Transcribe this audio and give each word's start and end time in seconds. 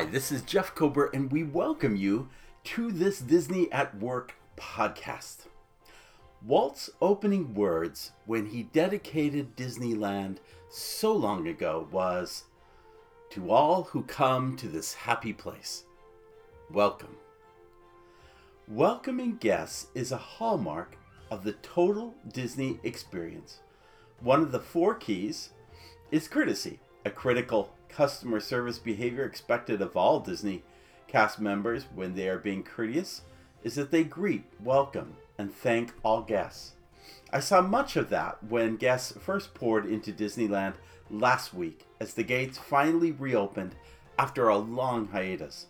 Hi, 0.00 0.06
this 0.06 0.32
is 0.32 0.40
Jeff 0.40 0.74
Kober, 0.74 1.10
and 1.12 1.30
we 1.30 1.42
welcome 1.44 1.94
you 1.94 2.30
to 2.64 2.90
this 2.90 3.20
Disney 3.20 3.70
at 3.70 3.94
Work 3.98 4.34
podcast. 4.56 5.40
Walt's 6.42 6.88
opening 7.02 7.52
words 7.52 8.12
when 8.24 8.46
he 8.46 8.62
dedicated 8.62 9.56
Disneyland 9.56 10.38
so 10.70 11.12
long 11.12 11.46
ago 11.46 11.86
was 11.92 12.44
To 13.32 13.50
all 13.50 13.82
who 13.82 14.02
come 14.04 14.56
to 14.56 14.68
this 14.68 14.94
happy 14.94 15.34
place, 15.34 15.84
welcome. 16.70 17.16
Welcoming 18.68 19.36
guests 19.36 19.88
is 19.94 20.12
a 20.12 20.16
hallmark 20.16 20.96
of 21.30 21.44
the 21.44 21.52
total 21.52 22.14
Disney 22.32 22.80
experience. 22.84 23.58
One 24.20 24.40
of 24.40 24.50
the 24.50 24.60
four 24.60 24.94
keys 24.94 25.50
is 26.10 26.26
courtesy, 26.26 26.80
a 27.04 27.10
critical 27.10 27.74
customer 27.92 28.40
service 28.40 28.78
behavior 28.78 29.24
expected 29.24 29.80
of 29.82 29.96
all 29.96 30.20
Disney 30.20 30.62
cast 31.08 31.40
members 31.40 31.86
when 31.94 32.14
they 32.14 32.28
are 32.28 32.38
being 32.38 32.62
courteous 32.62 33.22
is 33.62 33.74
that 33.74 33.90
they 33.90 34.04
greet, 34.04 34.44
welcome, 34.62 35.16
and 35.36 35.52
thank 35.52 35.92
all 36.02 36.22
guests. 36.22 36.72
I 37.32 37.40
saw 37.40 37.60
much 37.60 37.96
of 37.96 38.10
that 38.10 38.42
when 38.42 38.76
guests 38.76 39.12
first 39.20 39.54
poured 39.54 39.86
into 39.86 40.12
Disneyland 40.12 40.74
last 41.10 41.52
week 41.52 41.86
as 42.00 42.14
the 42.14 42.22
gates 42.22 42.58
finally 42.58 43.12
reopened 43.12 43.74
after 44.18 44.48
a 44.48 44.58
long 44.58 45.08
hiatus. 45.08 45.66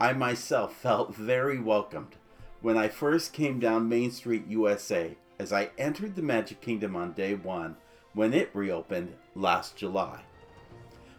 I 0.00 0.12
myself 0.12 0.74
felt 0.82 1.14
very 1.14 1.58
welcomed 1.58 2.16
when 2.60 2.76
I 2.76 2.88
first 2.88 3.32
came 3.32 3.58
down 3.58 3.88
Main 3.88 4.10
Street, 4.12 4.46
USA, 4.46 5.16
as 5.38 5.52
I 5.52 5.70
entered 5.76 6.14
the 6.14 6.22
Magic 6.22 6.60
Kingdom 6.60 6.94
on 6.94 7.12
day 7.12 7.34
one 7.34 7.76
when 8.14 8.32
it 8.32 8.50
reopened 8.54 9.14
last 9.34 9.76
July. 9.76 10.22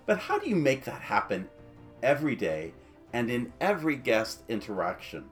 But 0.05 0.19
how 0.19 0.37
do 0.37 0.49
you 0.49 0.55
make 0.55 0.83
that 0.83 1.01
happen 1.01 1.49
every 2.01 2.35
day 2.35 2.73
and 3.13 3.29
in 3.29 3.53
every 3.61 3.95
guest 3.95 4.43
interaction? 4.49 5.25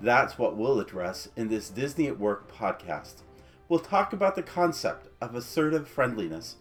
That's 0.00 0.38
what 0.38 0.56
we'll 0.56 0.80
address 0.80 1.28
in 1.36 1.48
this 1.48 1.68
Disney 1.68 2.06
at 2.06 2.18
Work 2.18 2.50
podcast. 2.50 3.22
We'll 3.68 3.80
talk 3.80 4.12
about 4.12 4.34
the 4.34 4.42
concept 4.42 5.08
of 5.20 5.34
assertive 5.34 5.86
friendliness. 5.86 6.56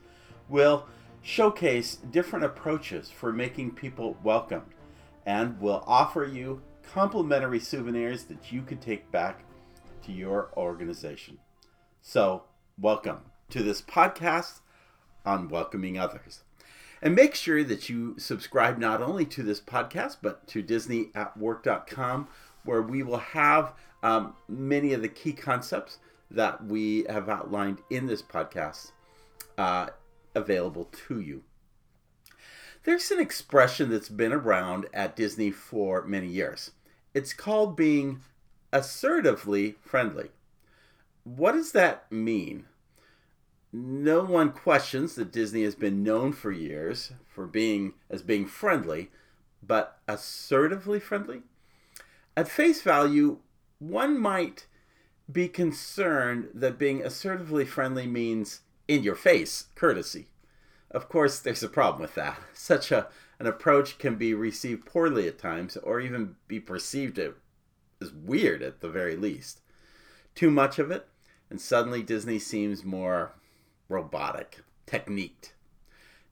We'll 0.50 0.86
showcase 1.22 1.96
different 1.96 2.46
approaches 2.46 3.10
for 3.10 3.32
making 3.32 3.72
people 3.76 4.18
welcomed 4.24 4.74
and 5.26 5.60
we'll 5.62 5.84
offer 5.88 6.26
you 6.26 6.62
complimentary 6.92 7.60
souvenirs 7.60 8.24
that 8.26 8.52
you 8.52 8.62
can 8.62 8.80
take 8.80 9.10
back 9.12 9.44
to 10.04 10.12
your 10.12 10.50
organization. 10.58 11.38
So, 12.02 12.44
welcome 12.78 13.20
to 13.52 13.62
this 13.62 13.82
podcast 13.82 14.62
on 15.26 15.48
welcoming 15.48 15.98
others. 15.98 16.44
And 17.02 17.16
make 17.16 17.34
sure 17.34 17.64
that 17.64 17.90
you 17.90 18.16
subscribe 18.20 18.78
not 18.78 19.02
only 19.02 19.26
to 19.26 19.44
this 19.44 19.60
podcast, 19.60 20.18
but 20.22 20.48
to 20.48 20.62
DisneyAtWork.com, 20.62 22.28
where 22.64 22.82
we 22.82 23.02
will 23.02 23.18
have 23.18 23.74
um, 24.04 24.36
many 24.48 24.94
of 24.94 25.02
the 25.02 25.08
key 25.08 25.34
concepts 25.34 25.98
that 26.30 26.64
we 26.66 27.06
have 27.10 27.28
outlined 27.28 27.80
in 27.90 28.08
this 28.08 28.22
podcast 28.22 28.92
uh, 29.58 29.88
available 30.36 30.90
to 31.08 31.20
you. 31.20 31.44
There's 32.84 33.12
an 33.12 33.20
expression 33.20 33.90
that's 33.90 34.10
been 34.10 34.34
around 34.34 34.88
at 34.94 35.16
Disney 35.16 35.52
for 35.52 36.04
many 36.06 36.28
years. 36.28 36.72
It's 37.14 37.34
called 37.34 37.76
being 37.76 38.22
assertively 38.74 39.76
friendly. 39.82 40.30
What 41.24 41.52
does 41.52 41.74
that 41.74 42.12
mean? 42.12 42.66
No 43.74 44.24
one 44.24 44.52
questions 44.52 45.16
that 45.16 45.32
Disney 45.32 45.64
has 45.64 45.76
been 45.76 46.04
known 46.04 46.34
for 46.34 46.52
years 46.52 47.14
for 47.28 47.48
being 47.48 47.94
as 48.10 48.22
being 48.22 48.46
friendly, 48.46 49.12
but 49.64 50.00
assertively 50.08 51.00
friendly? 51.00 51.44
At 52.36 52.50
face 52.50 52.82
value, 52.82 53.40
one 53.80 54.20
might 54.20 54.68
be 55.32 55.48
concerned 55.48 56.50
that 56.54 56.78
being 56.78 57.02
assertively 57.02 57.64
friendly 57.64 58.08
means 58.08 58.62
in 58.88 59.04
your 59.04 59.16
face 59.16 59.68
courtesy. 59.76 60.28
Of 60.90 61.08
course, 61.08 61.40
there's 61.40 61.64
a 61.64 61.70
problem 61.70 62.02
with 62.02 62.16
that. 62.16 62.40
Such 62.54 62.92
a, 62.92 63.08
an 63.40 63.48
approach 63.48 63.98
can 63.98 64.16
be 64.16 64.34
received 64.34 64.86
poorly 64.86 65.28
at 65.30 65.40
times, 65.40 65.78
or 65.78 66.02
even 66.02 66.36
be 66.50 66.60
perceived 66.60 67.18
as 67.18 68.12
weird 68.12 68.62
at 68.62 68.82
the 68.82 68.90
very 68.90 69.16
least. 69.16 69.62
Too 70.36 70.52
much 70.52 70.78
of 70.78 70.92
it, 70.92 71.08
and 71.50 71.62
suddenly 71.62 72.04
Disney 72.04 72.40
seems 72.40 72.84
more 72.84 73.34
robotic, 73.92 74.64
techniqued, 74.88 75.52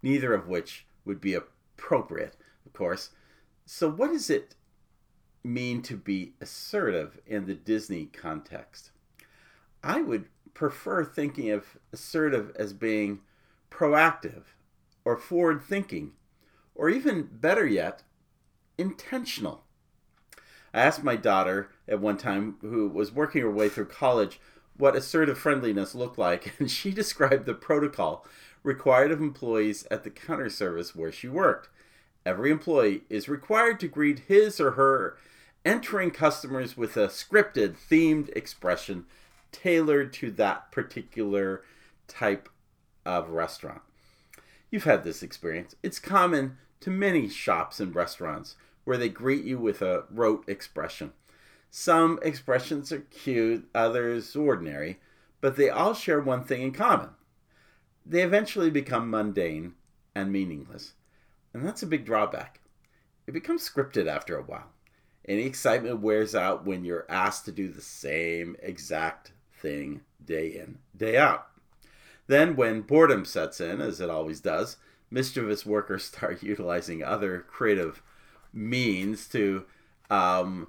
neither 0.01 0.33
of 0.33 0.47
which 0.47 0.85
would 1.05 1.21
be 1.21 1.33
appropriate, 1.33 2.35
of 2.65 2.73
course. 2.73 3.11
So, 3.65 3.89
what 3.89 4.11
does 4.11 4.29
it 4.29 4.55
mean 5.43 5.81
to 5.83 5.95
be 5.95 6.33
assertive 6.41 7.19
in 7.27 7.45
the 7.45 7.53
Disney 7.53 8.05
context? 8.05 8.91
I 9.83 10.01
would 10.01 10.25
prefer 10.53 11.05
thinking 11.05 11.51
of 11.51 11.77
assertive 11.93 12.51
as 12.55 12.73
being 12.73 13.19
proactive 13.69 14.43
or 15.05 15.15
forward 15.15 15.61
thinking, 15.61 16.13
or 16.75 16.89
even 16.89 17.29
better 17.31 17.65
yet, 17.65 18.03
intentional. 18.77 19.63
I 20.73 20.81
asked 20.81 21.03
my 21.03 21.15
daughter 21.15 21.69
at 21.87 21.99
one 21.99 22.17
time, 22.17 22.57
who 22.61 22.87
was 22.87 23.11
working 23.11 23.41
her 23.41 23.51
way 23.51 23.69
through 23.69 23.85
college, 23.85 24.39
what 24.79 24.95
assertive 24.95 25.37
friendliness 25.37 25.93
looked 25.93 26.17
like, 26.17 26.53
and 26.59 26.71
she 26.71 26.91
described 26.91 27.45
the 27.45 27.53
protocol 27.53 28.25
required 28.63 29.11
of 29.11 29.21
employees 29.21 29.85
at 29.91 30.03
the 30.03 30.09
counter 30.09 30.49
service 30.49 30.95
where 30.95 31.11
she 31.11 31.27
worked. 31.27 31.69
Every 32.25 32.49
employee 32.49 33.03
is 33.09 33.29
required 33.29 33.79
to 33.81 33.87
greet 33.87 34.19
his 34.27 34.59
or 34.59 34.71
her 34.71 35.17
entering 35.63 36.11
customers 36.11 36.75
with 36.75 36.97
a 36.97 37.07
scripted, 37.07 37.75
themed 37.89 38.35
expression 38.35 39.05
tailored 39.51 40.13
to 40.13 40.31
that 40.31 40.71
particular 40.71 41.63
type 42.07 42.49
of 43.05 43.29
restaurant. 43.29 43.81
You've 44.71 44.83
had 44.83 45.03
this 45.03 45.23
experience. 45.23 45.75
It's 45.83 45.99
common 45.99 46.57
to 46.81 46.89
many 46.89 47.27
shops 47.27 47.79
and 47.79 47.95
restaurants 47.95 48.55
where 48.83 48.97
they 48.97 49.09
greet 49.09 49.43
you 49.43 49.57
with 49.57 49.81
a 49.81 50.05
rote 50.09 50.47
expression. 50.47 51.13
Some 51.69 52.19
expressions 52.23 52.91
are 52.91 53.01
cute, 53.01 53.69
others 53.75 54.35
ordinary, 54.35 54.99
but 55.41 55.55
they 55.55 55.69
all 55.69 55.93
share 55.93 56.19
one 56.19 56.43
thing 56.43 56.61
in 56.61 56.71
common. 56.71 57.09
They 58.05 58.23
eventually 58.23 58.71
become 58.71 59.09
mundane 59.09 59.73
and 60.15 60.31
meaningless. 60.31 60.93
And 61.53 61.65
that's 61.65 61.83
a 61.83 61.87
big 61.87 62.05
drawback. 62.05 62.59
It 63.27 63.33
becomes 63.33 63.67
scripted 63.67 64.07
after 64.07 64.37
a 64.37 64.43
while. 64.43 64.71
Any 65.27 65.43
excitement 65.43 65.99
wears 65.99 66.33
out 66.33 66.65
when 66.65 66.83
you're 66.83 67.05
asked 67.07 67.45
to 67.45 67.51
do 67.51 67.67
the 67.67 67.81
same 67.81 68.55
exact 68.63 69.33
thing 69.61 70.01
day 70.23 70.47
in, 70.47 70.79
day 70.97 71.17
out. 71.17 71.47
Then, 72.25 72.55
when 72.55 72.81
boredom 72.81 73.25
sets 73.25 73.59
in, 73.59 73.81
as 73.81 73.99
it 74.01 74.09
always 74.09 74.39
does, 74.39 74.77
mischievous 75.11 75.65
workers 75.65 76.03
start 76.05 76.41
utilizing 76.41 77.03
other 77.03 77.39
creative 77.39 78.01
means 78.51 79.27
to 79.27 79.65
um, 80.09 80.67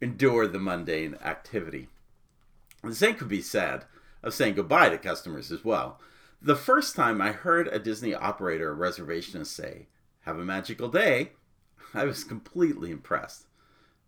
endure 0.00 0.46
the 0.46 0.58
mundane 0.58 1.16
activity. 1.24 1.88
The 2.82 2.94
same 2.94 3.14
could 3.14 3.28
be 3.28 3.42
said 3.42 3.84
of 4.22 4.34
saying 4.34 4.54
goodbye 4.54 4.90
to 4.90 4.98
customers 4.98 5.50
as 5.50 5.64
well. 5.64 6.00
The 6.40 6.56
first 6.56 6.94
time 6.94 7.20
I 7.20 7.32
heard 7.32 7.68
a 7.68 7.78
Disney 7.78 8.14
operator 8.14 8.70
or 8.70 8.76
reservationist 8.76 9.46
say, 9.46 9.86
Have 10.20 10.38
a 10.38 10.44
magical 10.44 10.88
day, 10.88 11.32
I 11.94 12.04
was 12.04 12.22
completely 12.22 12.90
impressed. 12.90 13.46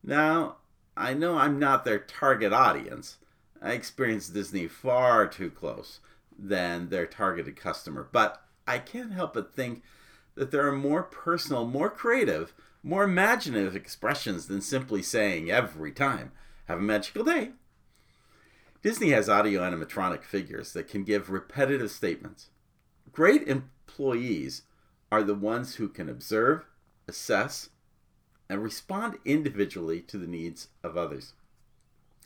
Now, 0.02 0.56
I 0.96 1.14
know 1.14 1.38
I'm 1.38 1.58
not 1.58 1.84
their 1.84 1.98
target 1.98 2.52
audience. 2.52 3.16
I 3.60 3.72
experienced 3.72 4.34
Disney 4.34 4.69
far 4.69 5.26
too 5.26 5.50
close 5.50 6.00
than 6.38 6.88
their 6.88 7.06
targeted 7.06 7.56
customer. 7.56 8.08
But 8.10 8.43
I 8.66 8.78
can't 8.78 9.12
help 9.12 9.34
but 9.34 9.54
think 9.54 9.82
that 10.35 10.50
there 10.50 10.67
are 10.67 10.73
more 10.73 11.03
personal, 11.03 11.67
more 11.67 11.91
creative, 11.91 12.53
more 12.82 13.05
imaginative 13.05 13.77
expressions 13.77 14.47
than 14.47 14.61
simply 14.61 15.03
saying 15.03 15.50
every 15.50 15.93
time, 15.93 16.32
have 16.67 16.79
a 16.79 16.82
magical 16.82 17.25
day. 17.25 17.50
Disney 18.82 19.11
has 19.11 19.29
audio 19.29 19.61
animatronic 19.61 20.23
figures 20.23 20.73
that 20.73 20.88
can 20.88 21.05
give 21.05 21.29
repetitive 21.29 21.91
statements. 21.91 22.49
Great 23.12 23.47
employees 23.47 24.62
are 25.12 25.23
the 25.23 25.35
ones 25.35 25.75
who 25.75 25.88
can 25.88 26.09
observe, 26.09 26.65
assess, 27.06 27.69
and 28.49 28.62
respond 28.62 29.19
individually 29.25 30.00
to 30.00 30.17
the 30.17 30.27
needs 30.27 30.69
of 30.82 30.97
others. 30.97 31.35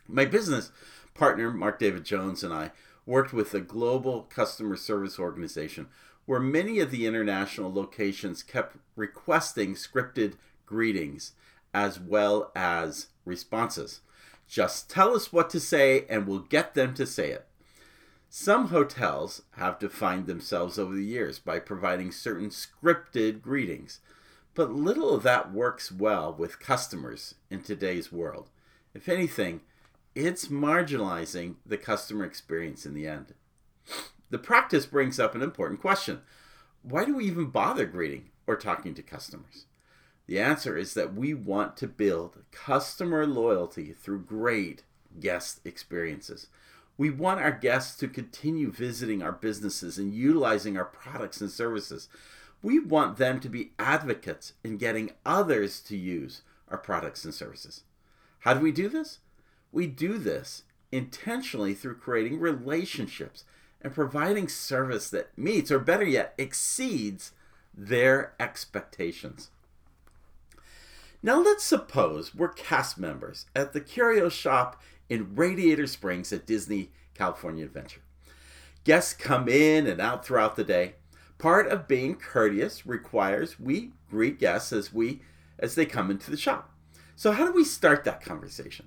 My 0.06 0.25
business 0.25 0.71
partner, 1.15 1.51
Mark 1.51 1.79
David 1.79 2.05
Jones, 2.05 2.45
and 2.45 2.53
I 2.53 2.71
worked 3.06 3.33
with 3.33 3.53
a 3.55 3.61
global 3.61 4.23
customer 4.23 4.77
service 4.77 5.19
organization 5.19 5.89
where 6.26 6.41
many 6.41 6.81
of 6.81 6.91
the 6.91 7.06
international 7.06 7.73
locations 7.73 8.43
kept 8.43 8.76
requesting 8.97 9.75
scripted 9.75 10.35
greetings 10.67 11.32
as 11.73 11.99
well 11.99 12.50
as 12.55 13.09
responses. 13.25 14.00
Just 14.47 14.88
tell 14.88 15.15
us 15.15 15.32
what 15.32 15.50
to 15.50 15.61
say 15.61 16.06
and 16.09 16.26
we'll 16.26 16.38
get 16.38 16.75
them 16.75 16.94
to 16.94 17.06
say 17.06 17.31
it. 17.31 17.47
Some 18.29 18.69
hotels 18.69 19.43
have 19.53 19.79
defined 19.79 20.26
themselves 20.26 20.79
over 20.79 20.94
the 20.94 21.05
years 21.05 21.38
by 21.38 21.61
providing 21.61 22.11
certain 22.11 22.50
scripted 22.50 23.41
greetings, 23.41 24.00
But 24.55 24.73
little 24.73 25.15
of 25.15 25.23
that 25.25 25.53
works 25.53 25.91
well 25.91 26.32
with 26.32 26.61
customers 26.61 27.35
in 27.50 27.62
today's 27.62 28.12
world. 28.12 28.50
If 28.94 29.09
anything, 29.09 29.61
it's 30.15 30.47
marginalizing 30.47 31.56
the 31.67 31.77
customer 31.77 32.25
experience 32.25 32.87
in 32.87 32.94
the 32.94 33.06
end. 33.06 33.35
The 34.31 34.38
practice 34.38 34.87
brings 34.87 35.21
up 35.21 35.35
an 35.35 35.43
important 35.43 35.81
question 35.81 36.23
Why 36.82 37.05
do 37.05 37.17
we 37.17 37.26
even 37.26 37.47
bother 37.47 37.87
greeting 37.87 38.31
or 38.47 38.56
talking 38.56 38.94
to 38.94 39.03
customers? 39.03 39.67
The 40.26 40.41
answer 40.41 40.76
is 40.76 40.94
that 40.94 41.15
we 41.15 41.35
want 41.35 41.76
to 41.79 41.87
build 41.87 42.43
customer 42.50 43.26
loyalty 43.26 43.93
through 43.93 44.23
great 44.23 44.82
guest 45.21 45.61
experiences. 45.65 46.49
We 46.97 47.11
want 47.11 47.41
our 47.41 47.53
guests 47.53 47.99
to 47.99 48.09
continue 48.09 48.71
visiting 48.71 49.23
our 49.23 49.32
businesses 49.32 49.99
and 49.99 50.15
utilizing 50.15 50.77
our 50.77 50.85
products 50.85 51.41
and 51.41 51.50
services. 51.50 52.09
We 52.62 52.79
want 52.79 53.17
them 53.19 53.41
to 53.41 53.49
be 53.49 53.73
advocates 53.79 54.55
in 54.62 54.79
getting 54.79 55.11
others 55.27 55.81
to 55.82 55.97
use 55.97 56.43
our 56.69 56.79
products 56.79 57.25
and 57.25 57.35
services. 57.35 57.82
How 58.41 58.55
do 58.55 58.61
we 58.61 58.73
do 58.73 58.88
this? 58.88 59.19
We 59.73 59.87
do 59.87 60.19
this 60.19 60.62
intentionally 60.93 61.75
through 61.75 61.97
creating 61.97 62.38
relationships 62.38 63.44
and 63.84 63.94
providing 63.94 64.48
service 64.48 65.10
that 65.10 65.36
meets, 65.36 65.70
or 65.70 65.78
better 65.78 66.04
yet, 66.04 66.34
exceeds 66.38 67.32
their 67.76 68.32
expectations. 68.40 69.50
Now, 71.22 71.40
let's 71.40 71.64
suppose 71.64 72.34
we're 72.34 72.48
cast 72.48 72.98
members 72.98 73.46
at 73.54 73.72
the 73.75 73.81
Curio 73.81 74.28
Shop 74.31 74.81
in 75.08 75.34
Radiator 75.34 75.86
Springs 75.86 76.32
at 76.32 76.46
Disney 76.46 76.90
California 77.14 77.64
Adventure. 77.64 78.00
Guests 78.84 79.12
come 79.14 79.48
in 79.48 79.86
and 79.86 80.00
out 80.00 80.25
throughout 80.25 80.56
the 80.56 80.64
day. 80.64 80.94
Part 81.38 81.69
of 81.69 81.88
being 81.88 82.14
courteous 82.14 82.86
requires 82.86 83.60
we 83.60 83.92
greet 84.10 84.38
guests 84.38 84.72
as 84.72 84.92
we 84.92 85.20
as 85.58 85.75
they 85.75 85.86
come 85.86 86.10
into 86.10 86.31
the 86.31 86.36
shop. 86.36 86.70
So 87.16 87.32
how 87.32 87.46
do 87.46 87.52
we 87.52 87.64
start 87.64 88.04
that 88.04 88.22
conversation? 88.22 88.86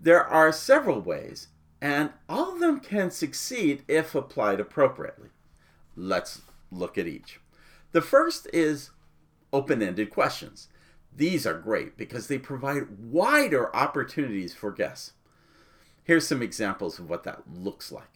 There 0.00 0.24
are 0.24 0.52
several 0.52 1.00
ways, 1.00 1.48
and 1.80 2.10
all 2.28 2.54
of 2.54 2.60
them 2.60 2.80
can 2.80 3.10
succeed 3.10 3.84
if 3.88 4.14
applied 4.14 4.60
appropriately. 4.60 5.28
Let's 5.94 6.42
look 6.70 6.98
at 6.98 7.06
each. 7.06 7.40
The 7.92 8.02
first 8.02 8.48
is 8.52 8.90
open-ended 9.52 10.10
questions. 10.10 10.68
These 11.14 11.46
are 11.46 11.58
great 11.58 11.96
because 11.96 12.26
they 12.26 12.38
provide 12.38 12.98
wider 13.10 13.74
opportunities 13.74 14.54
for 14.54 14.70
guests. 14.70 15.12
Here's 16.04 16.26
some 16.26 16.42
examples 16.42 16.98
of 16.98 17.08
what 17.08 17.24
that 17.24 17.42
looks 17.50 17.90
like. 17.90 18.10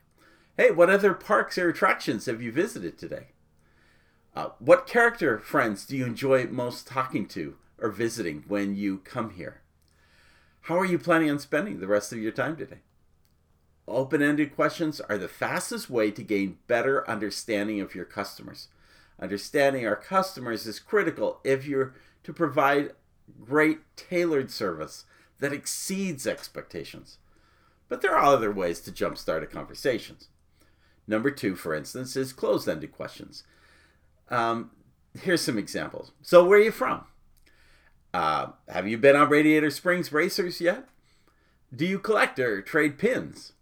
Hey, 0.57 0.71
what 0.71 0.91
other 0.91 1.15
parks 1.15 1.57
or 1.57 1.69
attractions 1.69 2.27
have 2.27 2.43
you 2.43 2.53
visited 2.53 2.99
today? 2.99 3.29
Uh, 4.35 4.51
what 4.59 4.87
character 4.87 5.39
friends 5.39 5.87
do 5.87 5.97
you 5.97 6.05
enjoy 6.05 6.47
most 6.47 6.87
talking 6.87 7.27
to 7.29 7.57
or 7.79 7.89
visiting 7.89 8.45
when 8.47 8.77
you 8.77 8.99
come 8.99 9.31
here? 9.31 9.63
How 10.63 10.79
are 10.79 10.85
you 10.85 10.99
planning 10.99 11.31
on 11.31 11.39
spending 11.39 11.81
the 11.81 11.87
rest 11.87 12.13
of 12.13 12.19
your 12.19 12.33
time 12.33 12.57
today? 12.57 12.81
Open 13.91 14.23
ended 14.23 14.55
questions 14.55 15.01
are 15.01 15.19
the 15.19 15.29
fastest 15.29 15.91
way 15.91 16.11
to 16.13 16.23
gain 16.23 16.59
better 16.67 17.09
understanding 17.11 17.81
of 17.81 17.95
your 17.95 18.05
customers. 18.05 18.69
Understanding 19.19 19.87
our 19.87 19.97
customers 19.97 20.67
is 20.67 20.79
critical 20.79 21.41
if 21.45 21.67
you're 21.67 21.95
to 22.23 22.33
provide 22.33 22.93
great 23.45 23.81
tailored 23.97 24.51
service 24.51 25.05
that 25.41 25.53
exceeds 25.53 26.27
expectations. 26.27 27.19
But 27.89 28.01
there 28.03 28.17
are 28.17 28.25
other 28.25 28.53
ways 28.53 28.81
to 28.81 28.93
jumpstart 28.93 29.43
a 29.43 29.47
conversation. 29.47 30.19
Number 31.07 31.31
two, 31.31 31.57
for 31.57 31.75
instance, 31.75 32.15
is 32.17 32.33
closed 32.33 32.69
ended 32.69 32.93
questions. 32.93 33.43
Um, 34.29 34.71
here's 35.21 35.41
some 35.41 35.59
examples. 35.59 36.13
So, 36.23 36.45
where 36.45 36.61
are 36.61 36.63
you 36.63 36.71
from? 36.71 37.05
Uh, 38.15 38.49
have 38.69 38.87
you 38.87 38.97
been 38.97 39.17
on 39.17 39.29
Radiator 39.29 39.71
Springs 39.71 40.13
Racers 40.13 40.61
yet? 40.61 40.89
Do 41.75 41.85
you 41.85 41.99
collect 41.99 42.39
or 42.39 42.63
trade 42.63 42.97
pins? 42.99 43.53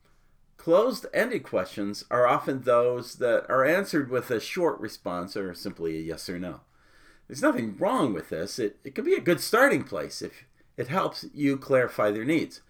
Closed 0.58 1.06
ended 1.14 1.44
questions 1.44 2.04
are 2.10 2.26
often 2.26 2.62
those 2.62 3.14
that 3.14 3.48
are 3.48 3.64
answered 3.64 4.10
with 4.10 4.30
a 4.30 4.40
short 4.40 4.78
response 4.80 5.36
or 5.36 5.54
simply 5.54 5.96
a 5.96 6.00
yes 6.00 6.28
or 6.28 6.38
no. 6.38 6.60
There's 7.26 7.40
nothing 7.40 7.76
wrong 7.78 8.12
with 8.12 8.28
this. 8.28 8.58
It, 8.58 8.78
it 8.84 8.94
can 8.94 9.04
be 9.04 9.14
a 9.14 9.20
good 9.20 9.40
starting 9.40 9.84
place 9.84 10.20
if 10.20 10.44
it 10.76 10.88
helps 10.88 11.24
you 11.32 11.56
clarify 11.56 12.10
their 12.10 12.24
needs. 12.24 12.60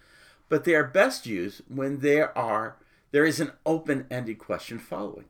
But 0.49 0.65
they 0.65 0.75
are 0.75 0.85
best 0.85 1.27
used 1.27 1.63
when 1.67 2.01
there 2.01 2.37
are 2.37 2.77
there 3.11 3.25
is 3.25 3.41
an 3.41 3.53
open-ended 3.65 4.39
question 4.39 4.79
following. 4.79 5.25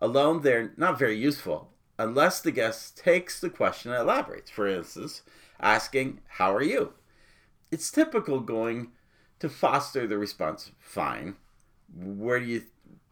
Alone 0.00 0.42
they're 0.42 0.72
not 0.76 0.98
very 0.98 1.16
useful 1.16 1.70
unless 1.96 2.40
the 2.40 2.50
guest 2.50 2.98
takes 2.98 3.38
the 3.38 3.50
question 3.50 3.92
and 3.92 4.00
elaborates. 4.00 4.50
For 4.50 4.66
instance, 4.66 5.22
asking, 5.60 6.20
How 6.26 6.52
are 6.54 6.62
you? 6.62 6.94
It's 7.70 7.90
typical 7.90 8.40
going 8.40 8.88
to 9.38 9.48
foster 9.48 10.08
the 10.08 10.18
response, 10.18 10.72
Fine. 10.80 11.36
Where 11.96 12.40
do 12.40 12.46
you 12.46 12.62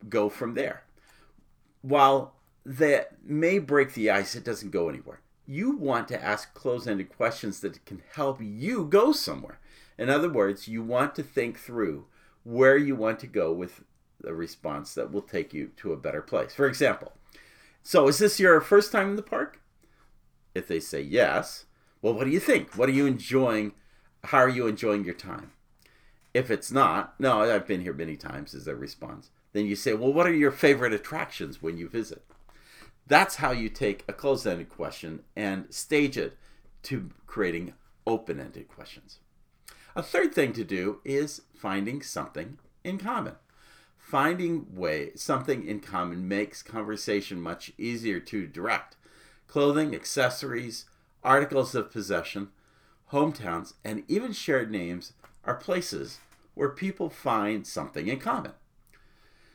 go 0.08 0.28
from 0.28 0.54
there? 0.54 0.84
While 1.82 2.34
that 2.64 3.24
may 3.24 3.58
break 3.58 3.94
the 3.94 4.10
ice, 4.10 4.34
it 4.34 4.44
doesn't 4.44 4.70
go 4.70 4.88
anywhere. 4.88 5.20
You 5.46 5.76
want 5.76 6.08
to 6.08 6.22
ask 6.22 6.54
close 6.54 6.86
ended 6.86 7.14
questions 7.14 7.60
that 7.60 7.84
can 7.84 8.02
help 8.14 8.40
you 8.40 8.84
go 8.84 9.12
somewhere. 9.12 9.58
In 9.98 10.08
other 10.08 10.28
words, 10.28 10.68
you 10.68 10.82
want 10.82 11.14
to 11.16 11.22
think 11.22 11.58
through 11.58 12.06
where 12.44 12.76
you 12.76 12.96
want 12.96 13.18
to 13.20 13.26
go 13.26 13.52
with 13.52 13.84
a 14.24 14.32
response 14.32 14.94
that 14.94 15.12
will 15.12 15.22
take 15.22 15.52
you 15.52 15.70
to 15.76 15.92
a 15.92 15.96
better 15.96 16.22
place. 16.22 16.54
For 16.54 16.66
example, 16.66 17.12
so 17.82 18.08
is 18.08 18.18
this 18.18 18.38
your 18.38 18.60
first 18.60 18.92
time 18.92 19.10
in 19.10 19.16
the 19.16 19.22
park? 19.22 19.60
If 20.54 20.68
they 20.68 20.80
say 20.80 21.00
yes, 21.00 21.64
well, 22.00 22.14
what 22.14 22.24
do 22.24 22.30
you 22.30 22.40
think? 22.40 22.76
What 22.76 22.88
are 22.88 22.92
you 22.92 23.06
enjoying? 23.06 23.72
How 24.24 24.38
are 24.38 24.48
you 24.48 24.66
enjoying 24.66 25.04
your 25.04 25.14
time? 25.14 25.52
If 26.34 26.50
it's 26.50 26.72
not, 26.72 27.18
no, 27.18 27.42
I've 27.42 27.66
been 27.66 27.82
here 27.82 27.92
many 27.92 28.16
times, 28.16 28.54
is 28.54 28.64
their 28.64 28.76
response. 28.76 29.30
Then 29.52 29.66
you 29.66 29.76
say, 29.76 29.92
well, 29.92 30.12
what 30.12 30.26
are 30.26 30.34
your 30.34 30.50
favorite 30.50 30.92
attractions 30.92 31.62
when 31.62 31.76
you 31.76 31.88
visit? 31.88 32.24
That's 33.06 33.36
how 33.36 33.50
you 33.50 33.68
take 33.68 34.04
a 34.08 34.12
closed 34.12 34.46
ended 34.46 34.70
question 34.70 35.20
and 35.36 35.72
stage 35.72 36.16
it 36.16 36.38
to 36.84 37.10
creating 37.26 37.74
open 38.06 38.40
ended 38.40 38.68
questions. 38.68 39.18
A 39.94 40.02
third 40.02 40.34
thing 40.34 40.52
to 40.54 40.64
do 40.64 41.00
is 41.04 41.42
finding 41.54 42.00
something 42.00 42.58
in 42.82 42.98
common 42.98 43.34
finding 44.12 44.66
way 44.74 45.10
something 45.14 45.66
in 45.66 45.80
common 45.80 46.28
makes 46.28 46.62
conversation 46.62 47.40
much 47.40 47.72
easier 47.78 48.20
to 48.20 48.46
direct. 48.46 48.94
Clothing, 49.46 49.94
accessories, 49.94 50.84
articles 51.22 51.74
of 51.74 51.90
possession, 51.90 52.48
hometowns, 53.10 53.72
and 53.82 54.02
even 54.08 54.32
shared 54.32 54.70
names 54.70 55.14
are 55.44 55.54
places 55.54 56.18
where 56.54 56.68
people 56.68 57.08
find 57.08 57.66
something 57.66 58.08
in 58.08 58.18
common. 58.18 58.52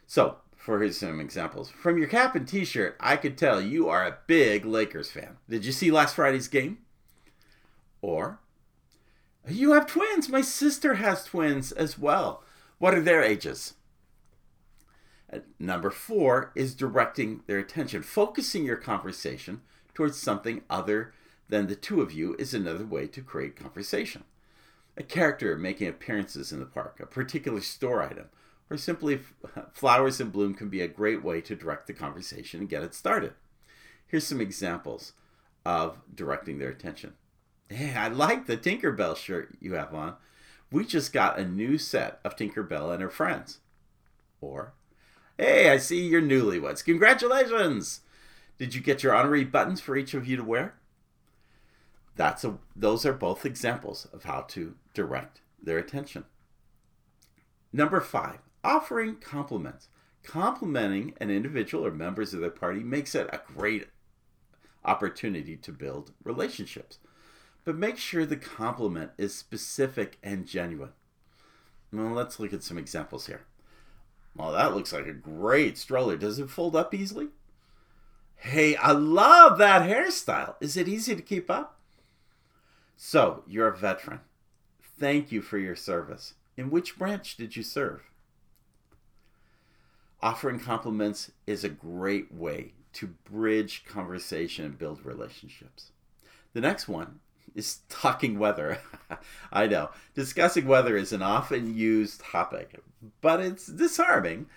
So, 0.05 0.37
for 0.55 0.79
here's 0.79 0.97
some 0.97 1.19
examples. 1.19 1.69
From 1.69 1.97
your 1.97 2.07
cap 2.07 2.35
and 2.35 2.47
t-shirt, 2.47 2.97
I 2.99 3.15
could 3.15 3.37
tell 3.37 3.61
you 3.61 3.87
are 3.87 4.05
a 4.05 4.17
big 4.27 4.65
Lakers 4.65 5.11
fan. 5.11 5.37
Did 5.49 5.65
you 5.65 5.71
see 5.71 5.91
last 5.91 6.15
Friday's 6.15 6.47
game? 6.47 6.79
Or 8.01 8.39
you 9.47 9.73
have 9.73 9.87
twins. 9.87 10.29
My 10.29 10.41
sister 10.41 10.95
has 10.95 11.23
twins 11.23 11.71
as 11.71 11.97
well. 11.97 12.43
What 12.79 12.93
are 12.93 13.01
their 13.01 13.23
ages? 13.23 13.75
Uh, 15.31 15.39
number 15.59 15.89
four 15.89 16.51
is 16.55 16.75
directing 16.75 17.41
their 17.47 17.59
attention. 17.59 18.01
Focusing 18.01 18.65
your 18.65 18.77
conversation 18.77 19.61
towards 19.93 20.17
something 20.17 20.61
other 20.69 21.13
than 21.49 21.67
the 21.67 21.75
two 21.75 22.01
of 22.01 22.11
you 22.11 22.35
is 22.37 22.53
another 22.53 22.85
way 22.85 23.07
to 23.07 23.21
create 23.21 23.55
conversation. 23.55 24.23
A 24.97 25.03
character 25.03 25.55
making 25.55 25.87
appearances 25.87 26.51
in 26.51 26.59
the 26.59 26.65
park, 26.65 26.99
a 26.99 27.05
particular 27.05 27.61
store 27.61 28.01
item, 28.01 28.25
or 28.69 28.77
simply 28.77 29.21
flowers 29.71 30.19
in 30.19 30.31
bloom 30.31 30.55
can 30.55 30.69
be 30.69 30.81
a 30.81 30.87
great 30.87 31.23
way 31.23 31.39
to 31.41 31.55
direct 31.55 31.85
the 31.85 31.93
conversation 31.93 32.61
and 32.61 32.69
get 32.69 32.83
it 32.83 32.95
started. 32.95 33.33
Here's 34.07 34.25
some 34.25 34.41
examples 34.41 35.13
of 35.63 35.99
directing 36.13 36.57
their 36.57 36.69
attention. 36.69 37.13
Hey, 37.69 37.93
I 37.93 38.07
like 38.07 38.47
the 38.47 38.57
Tinkerbell 38.57 39.15
shirt 39.15 39.55
you 39.61 39.73
have 39.73 39.93
on. 39.93 40.15
We 40.71 40.85
just 40.85 41.13
got 41.13 41.37
a 41.37 41.45
new 41.45 41.77
set 41.77 42.19
of 42.25 42.35
Tinkerbell 42.35 42.91
and 42.91 43.01
her 43.01 43.09
friends. 43.09 43.59
Or, 44.41 44.73
Hey, 45.37 45.69
I 45.69 45.77
see 45.77 46.07
you're 46.07 46.21
newlyweds. 46.21 46.83
Congratulations! 46.83 48.01
Did 48.57 48.73
you 48.73 48.81
get 48.81 49.03
your 49.03 49.13
honorary 49.13 49.43
buttons 49.43 49.79
for 49.79 49.95
each 49.95 50.15
of 50.15 50.25
you 50.25 50.37
to 50.37 50.43
wear? 50.43 50.73
That's 52.17 52.43
a, 52.43 52.57
those 52.75 53.05
are 53.05 53.13
both 53.13 53.45
examples 53.45 54.07
of 54.11 54.23
how 54.23 54.41
to 54.49 54.75
direct 54.93 55.41
their 55.61 55.77
attention. 55.77 56.25
Number 57.71 58.01
five, 58.01 58.39
offering 58.63 59.17
compliments. 59.17 59.87
Complimenting 60.23 61.13
an 61.21 61.29
individual 61.29 61.85
or 61.85 61.91
members 61.91 62.33
of 62.33 62.41
their 62.41 62.49
party 62.49 62.81
makes 62.81 63.15
it 63.15 63.29
a 63.31 63.41
great 63.55 63.87
opportunity 64.83 65.55
to 65.55 65.71
build 65.71 66.11
relationships. 66.23 66.97
But 67.63 67.75
make 67.75 67.97
sure 67.97 68.25
the 68.25 68.35
compliment 68.35 69.11
is 69.17 69.35
specific 69.35 70.17
and 70.23 70.47
genuine. 70.47 70.93
Well, 71.93 72.11
let's 72.11 72.39
look 72.39 72.51
at 72.51 72.63
some 72.63 72.77
examples 72.77 73.27
here. 73.27 73.45
Well, 74.35 74.51
that 74.53 74.73
looks 74.73 74.91
like 74.91 75.07
a 75.07 75.13
great 75.13 75.77
stroller. 75.77 76.17
Does 76.17 76.39
it 76.39 76.49
fold 76.49 76.75
up 76.75 76.93
easily? 76.93 77.27
Hey, 78.35 78.75
I 78.75 78.91
love 78.91 79.57
that 79.57 79.89
hairstyle. 79.89 80.55
Is 80.61 80.77
it 80.77 80.87
easy 80.87 81.15
to 81.15 81.21
keep 81.21 81.49
up? 81.49 81.76
So, 82.97 83.43
you're 83.47 83.67
a 83.67 83.77
veteran. 83.77 84.21
Thank 84.99 85.31
you 85.31 85.43
for 85.43 85.59
your 85.59 85.75
service. 85.75 86.33
In 86.57 86.71
which 86.71 86.97
branch 86.97 87.37
did 87.37 87.55
you 87.55 87.61
serve? 87.61 88.01
Offering 90.21 90.59
compliments 90.59 91.31
is 91.45 91.63
a 91.63 91.69
great 91.69 92.33
way 92.33 92.73
to 92.93 93.13
bridge 93.23 93.85
conversation 93.85 94.65
and 94.65 94.79
build 94.79 95.05
relationships. 95.05 95.91
The 96.53 96.61
next 96.61 96.87
one 96.87 97.19
is 97.53 97.81
talking 97.87 98.39
weather. 98.39 98.79
I 99.51 99.67
know. 99.67 99.91
Discussing 100.15 100.65
weather 100.65 100.97
is 100.97 101.13
an 101.13 101.21
often 101.21 101.77
used 101.77 102.21
topic, 102.21 102.79
but 103.21 103.39
it's 103.39 103.67
disarming 103.67 104.47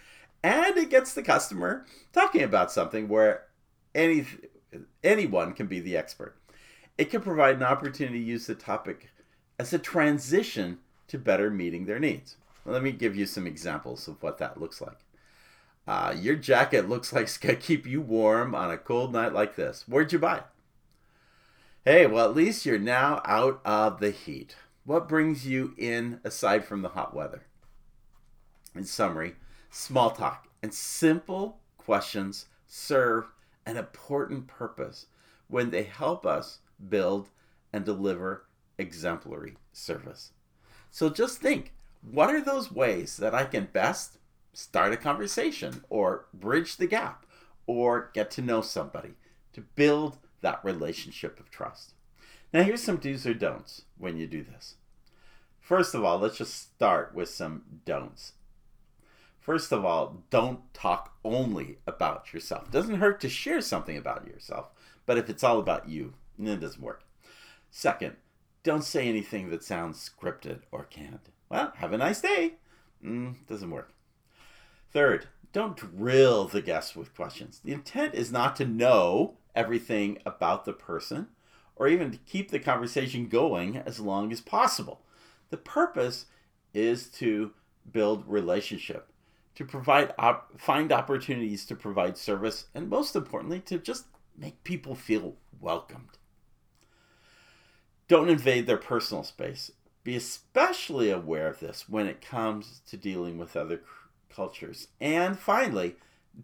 and 0.42 0.78
it 0.78 0.88
gets 0.88 1.12
the 1.12 1.22
customer 1.22 1.84
talking 2.14 2.42
about 2.42 2.72
something 2.72 3.06
where 3.06 3.44
any 3.94 4.24
anyone 5.04 5.52
can 5.52 5.66
be 5.66 5.80
the 5.80 5.98
expert. 5.98 6.36
It 6.98 7.10
can 7.10 7.20
provide 7.22 7.56
an 7.56 7.62
opportunity 7.62 8.18
to 8.18 8.24
use 8.24 8.46
the 8.46 8.54
topic 8.54 9.10
as 9.58 9.72
a 9.72 9.78
transition 9.78 10.78
to 11.08 11.18
better 11.18 11.50
meeting 11.50 11.86
their 11.86 11.98
needs. 11.98 12.36
Let 12.64 12.82
me 12.82 12.92
give 12.92 13.16
you 13.16 13.26
some 13.26 13.46
examples 13.46 14.06
of 14.06 14.22
what 14.22 14.38
that 14.38 14.60
looks 14.60 14.80
like. 14.80 14.98
Uh, 15.86 16.14
your 16.16 16.36
jacket 16.36 16.88
looks 16.88 17.12
like 17.12 17.24
it's 17.24 17.38
going 17.38 17.56
to 17.56 17.60
keep 17.60 17.86
you 17.86 18.00
warm 18.00 18.54
on 18.54 18.70
a 18.70 18.78
cold 18.78 19.12
night 19.12 19.32
like 19.32 19.56
this. 19.56 19.84
Where'd 19.88 20.12
you 20.12 20.18
buy 20.18 20.38
it? 20.38 20.44
Hey, 21.84 22.06
well, 22.06 22.28
at 22.28 22.36
least 22.36 22.66
you're 22.66 22.78
now 22.78 23.22
out 23.24 23.60
of 23.64 24.00
the 24.00 24.10
heat. 24.10 24.54
What 24.84 25.08
brings 25.08 25.46
you 25.46 25.74
in 25.78 26.20
aside 26.24 26.64
from 26.64 26.82
the 26.82 26.90
hot 26.90 27.14
weather? 27.14 27.44
In 28.74 28.84
summary, 28.84 29.34
small 29.70 30.10
talk 30.10 30.46
and 30.62 30.72
simple 30.72 31.58
questions 31.78 32.46
serve 32.66 33.32
an 33.66 33.76
important 33.76 34.46
purpose 34.46 35.06
when 35.48 35.70
they 35.70 35.82
help 35.82 36.24
us 36.24 36.58
build 36.88 37.28
and 37.72 37.84
deliver 37.84 38.46
exemplary 38.78 39.56
service. 39.72 40.32
So 40.90 41.08
just 41.10 41.38
think 41.38 41.72
what 42.02 42.30
are 42.30 42.40
those 42.40 42.72
ways 42.72 43.16
that 43.18 43.34
I 43.34 43.44
can 43.44 43.68
best 43.72 44.18
start 44.52 44.92
a 44.92 44.96
conversation 44.96 45.84
or 45.90 46.26
bridge 46.32 46.76
the 46.76 46.86
gap 46.86 47.26
or 47.66 48.10
get 48.14 48.30
to 48.32 48.42
know 48.42 48.62
somebody 48.62 49.14
to 49.52 49.60
build 49.60 50.18
that 50.40 50.64
relationship 50.64 51.38
of 51.38 51.50
trust? 51.50 51.94
Now, 52.52 52.62
here's 52.62 52.82
some 52.82 52.96
do's 52.96 53.26
or 53.26 53.34
don'ts 53.34 53.82
when 53.96 54.16
you 54.16 54.26
do 54.26 54.42
this. 54.42 54.74
First 55.60 55.94
of 55.94 56.02
all, 56.02 56.18
let's 56.18 56.38
just 56.38 56.74
start 56.74 57.14
with 57.14 57.28
some 57.28 57.62
don'ts. 57.84 58.32
First 59.38 59.72
of 59.72 59.84
all, 59.84 60.24
don't 60.30 60.72
talk 60.74 61.16
only 61.24 61.78
about 61.86 62.32
yourself. 62.32 62.66
It 62.66 62.72
doesn't 62.72 62.96
hurt 62.96 63.20
to 63.20 63.28
share 63.28 63.60
something 63.60 63.96
about 63.96 64.26
yourself, 64.26 64.70
but 65.06 65.16
if 65.16 65.30
it's 65.30 65.44
all 65.44 65.58
about 65.58 65.88
you, 65.88 66.14
it 66.46 66.60
doesn't 66.60 66.82
work. 66.82 67.04
Second, 67.70 68.16
don't 68.62 68.84
say 68.84 69.08
anything 69.08 69.50
that 69.50 69.64
sounds 69.64 70.10
scripted 70.10 70.60
or 70.70 70.84
canned. 70.84 71.30
Well, 71.48 71.72
have 71.76 71.92
a 71.92 71.98
nice 71.98 72.20
day. 72.20 72.54
Mm, 73.04 73.46
doesn't 73.46 73.70
work. 73.70 73.92
Third, 74.92 75.28
don't 75.52 75.76
drill 75.76 76.46
the 76.46 76.62
guest 76.62 76.96
with 76.96 77.14
questions. 77.14 77.60
The 77.64 77.72
intent 77.72 78.14
is 78.14 78.30
not 78.30 78.56
to 78.56 78.64
know 78.64 79.36
everything 79.54 80.18
about 80.26 80.64
the 80.64 80.72
person 80.72 81.28
or 81.76 81.88
even 81.88 82.10
to 82.10 82.18
keep 82.18 82.50
the 82.50 82.58
conversation 82.58 83.28
going 83.28 83.76
as 83.76 84.00
long 84.00 84.30
as 84.32 84.40
possible. 84.40 85.00
The 85.48 85.56
purpose 85.56 86.26
is 86.74 87.08
to 87.08 87.52
build 87.90 88.24
relationship 88.28 89.10
to 89.54 89.64
provide 89.64 90.14
op- 90.18 90.60
find 90.60 90.92
opportunities 90.92 91.64
to 91.66 91.74
provide 91.74 92.16
service 92.16 92.66
and 92.74 92.88
most 92.88 93.16
importantly 93.16 93.60
to 93.60 93.78
just 93.78 94.06
make 94.36 94.62
people 94.64 94.94
feel 94.94 95.34
welcomed 95.60 96.18
don't 98.10 98.28
invade 98.28 98.66
their 98.66 98.76
personal 98.76 99.22
space 99.22 99.70
be 100.02 100.16
especially 100.16 101.10
aware 101.10 101.46
of 101.46 101.60
this 101.60 101.88
when 101.88 102.06
it 102.06 102.20
comes 102.20 102.80
to 102.88 102.96
dealing 102.96 103.38
with 103.38 103.56
other 103.56 103.76
c- 103.76 103.82
cultures 104.34 104.88
and 105.00 105.38
finally 105.38 105.94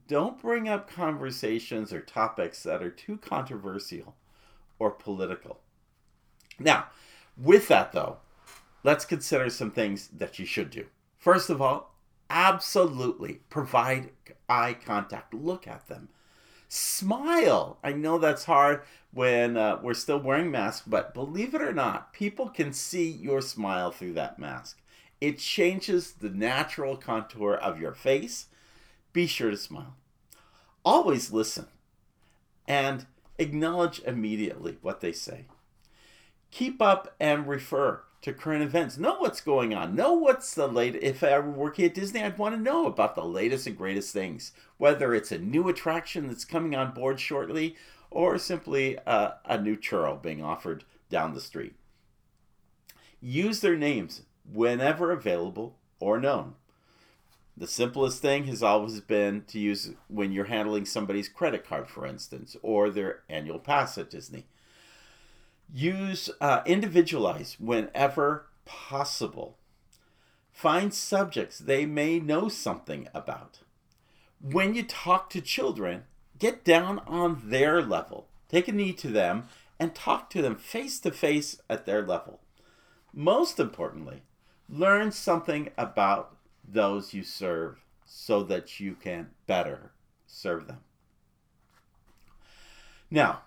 don't 0.08 0.40
bring 0.40 0.68
up 0.68 0.90
conversations 0.90 1.92
or 1.92 2.00
topics 2.00 2.62
that 2.62 2.82
are 2.82 2.90
too 2.90 3.16
controversial 3.16 4.14
or 4.78 4.90
political 4.90 5.58
now 6.58 6.86
with 7.36 7.68
that 7.68 7.92
though 7.92 8.16
let's 8.84 9.04
consider 9.04 9.50
some 9.50 9.70
things 9.70 10.08
that 10.08 10.38
you 10.38 10.46
should 10.46 10.70
do 10.70 10.86
first 11.18 11.50
of 11.50 11.60
all 11.60 11.96
Absolutely. 12.28 13.40
Provide 13.50 14.10
eye 14.48 14.74
contact. 14.74 15.32
Look 15.34 15.66
at 15.68 15.88
them. 15.88 16.08
Smile. 16.68 17.78
I 17.82 17.92
know 17.92 18.18
that's 18.18 18.44
hard 18.44 18.82
when 19.12 19.56
uh, 19.56 19.78
we're 19.82 19.94
still 19.94 20.18
wearing 20.18 20.50
masks, 20.50 20.86
but 20.86 21.14
believe 21.14 21.54
it 21.54 21.62
or 21.62 21.72
not, 21.72 22.12
people 22.12 22.48
can 22.48 22.72
see 22.72 23.08
your 23.08 23.40
smile 23.40 23.90
through 23.90 24.12
that 24.14 24.38
mask. 24.38 24.78
It 25.20 25.38
changes 25.38 26.12
the 26.12 26.28
natural 26.28 26.96
contour 26.96 27.54
of 27.54 27.80
your 27.80 27.94
face. 27.94 28.46
Be 29.12 29.26
sure 29.26 29.50
to 29.50 29.56
smile. 29.56 29.94
Always 30.84 31.32
listen 31.32 31.66
and 32.68 33.06
acknowledge 33.38 34.00
immediately 34.00 34.76
what 34.82 35.00
they 35.00 35.12
say. 35.12 35.46
Keep 36.50 36.82
up 36.82 37.14
and 37.18 37.46
refer 37.46 38.02
to 38.22 38.32
current 38.32 38.62
events. 38.62 38.98
Know 38.98 39.16
what's 39.18 39.40
going 39.40 39.74
on. 39.74 39.94
Know 39.94 40.14
what's 40.14 40.54
the 40.54 40.66
latest. 40.66 41.04
If 41.04 41.22
I 41.22 41.38
were 41.38 41.50
working 41.50 41.84
at 41.84 41.94
Disney, 41.94 42.22
I'd 42.22 42.38
want 42.38 42.54
to 42.54 42.60
know 42.60 42.86
about 42.86 43.14
the 43.14 43.24
latest 43.24 43.66
and 43.66 43.76
greatest 43.76 44.12
things. 44.12 44.52
Whether 44.78 45.14
it's 45.14 45.32
a 45.32 45.38
new 45.38 45.68
attraction 45.68 46.26
that's 46.26 46.44
coming 46.44 46.74
on 46.74 46.92
board 46.92 47.20
shortly, 47.20 47.76
or 48.10 48.38
simply 48.38 48.96
a, 49.06 49.34
a 49.44 49.60
new 49.60 49.76
churro 49.76 50.20
being 50.20 50.42
offered 50.42 50.84
down 51.10 51.34
the 51.34 51.40
street. 51.40 51.74
Use 53.20 53.60
their 53.60 53.76
names 53.76 54.22
whenever 54.52 55.10
available 55.10 55.76
or 56.00 56.20
known. 56.20 56.54
The 57.56 57.66
simplest 57.66 58.20
thing 58.20 58.44
has 58.44 58.62
always 58.62 59.00
been 59.00 59.44
to 59.48 59.58
use 59.58 59.92
when 60.08 60.30
you're 60.30 60.44
handling 60.44 60.84
somebody's 60.84 61.28
credit 61.28 61.66
card, 61.66 61.88
for 61.88 62.06
instance, 62.06 62.54
or 62.62 62.90
their 62.90 63.22
annual 63.30 63.58
pass 63.58 63.96
at 63.96 64.10
Disney 64.10 64.46
Use 65.72 66.30
uh, 66.40 66.62
individualize 66.64 67.56
whenever 67.58 68.46
possible. 68.64 69.58
Find 70.52 70.92
subjects 70.94 71.58
they 71.58 71.84
may 71.86 72.18
know 72.18 72.48
something 72.48 73.08
about. 73.12 73.60
When 74.40 74.74
you 74.74 74.82
talk 74.82 75.28
to 75.30 75.40
children, 75.40 76.04
get 76.38 76.64
down 76.64 77.00
on 77.06 77.42
their 77.46 77.82
level. 77.82 78.28
Take 78.48 78.68
a 78.68 78.72
knee 78.72 78.92
to 78.94 79.08
them 79.08 79.48
and 79.78 79.94
talk 79.94 80.30
to 80.30 80.42
them 80.42 80.56
face 80.56 80.98
to 81.00 81.10
face 81.10 81.60
at 81.68 81.84
their 81.84 82.02
level. 82.02 82.40
Most 83.12 83.58
importantly, 83.58 84.22
learn 84.68 85.12
something 85.12 85.70
about 85.76 86.36
those 86.66 87.14
you 87.14 87.22
serve 87.22 87.78
so 88.04 88.42
that 88.44 88.80
you 88.80 88.94
can 88.94 89.30
better 89.46 89.92
serve 90.26 90.66
them. 90.66 90.80
Now, 93.10 93.42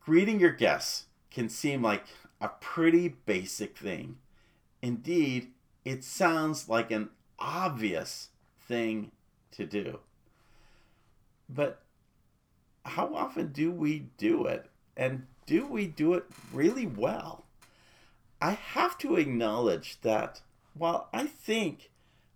greeting 0.00 0.40
your 0.40 0.52
guests 0.52 1.06
can 1.30 1.48
seem 1.48 1.82
like 1.82 2.04
a 2.40 2.48
pretty 2.48 3.08
basic 3.08 3.76
thing. 3.76 4.16
Indeed, 4.82 5.48
it 5.84 6.04
sounds 6.04 6.68
like 6.68 6.90
an 6.90 7.10
obvious 7.38 8.28
thing 8.66 9.12
to 9.52 9.66
do. 9.66 10.00
But 11.48 11.82
how 12.84 13.14
often 13.14 13.52
do 13.52 13.70
we 13.70 14.06
do 14.16 14.46
it? 14.46 14.66
And 14.96 15.26
do 15.46 15.66
we 15.66 15.86
do 15.86 16.14
it 16.14 16.24
really 16.52 16.86
well? 16.86 17.44
I 18.40 18.52
have 18.52 18.96
to 18.98 19.16
acknowledge 19.16 20.00
that 20.00 20.40
while 20.74 21.08
I 21.12 21.26
think 21.26 21.90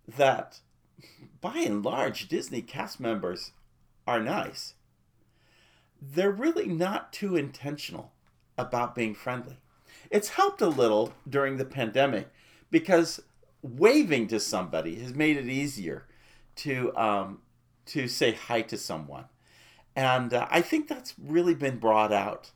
that 0.07 0.59
by 1.41 1.57
and 1.59 1.83
large 1.83 2.27
Disney 2.27 2.61
cast 2.61 2.99
members 2.99 3.51
are 4.05 4.19
nice, 4.19 4.75
they're 6.01 6.31
really 6.31 6.67
not 6.67 7.11
too 7.11 7.35
intentional 7.35 8.11
about 8.57 8.95
being 8.95 9.13
friendly. 9.13 9.57
It's 10.09 10.29
helped 10.29 10.61
a 10.61 10.67
little 10.67 11.13
during 11.27 11.57
the 11.57 11.65
pandemic 11.65 12.29
because 12.71 13.21
waving 13.61 14.27
to 14.27 14.39
somebody 14.39 14.95
has 14.95 15.13
made 15.13 15.37
it 15.37 15.47
easier 15.47 16.05
to 16.57 16.95
um, 16.95 17.39
to 17.87 18.07
say 18.07 18.31
hi 18.33 18.61
to 18.61 18.77
someone, 18.77 19.25
and 19.95 20.33
uh, 20.33 20.47
I 20.49 20.61
think 20.61 20.87
that's 20.87 21.13
really 21.19 21.55
been 21.55 21.77
brought 21.77 22.11
out 22.11 22.51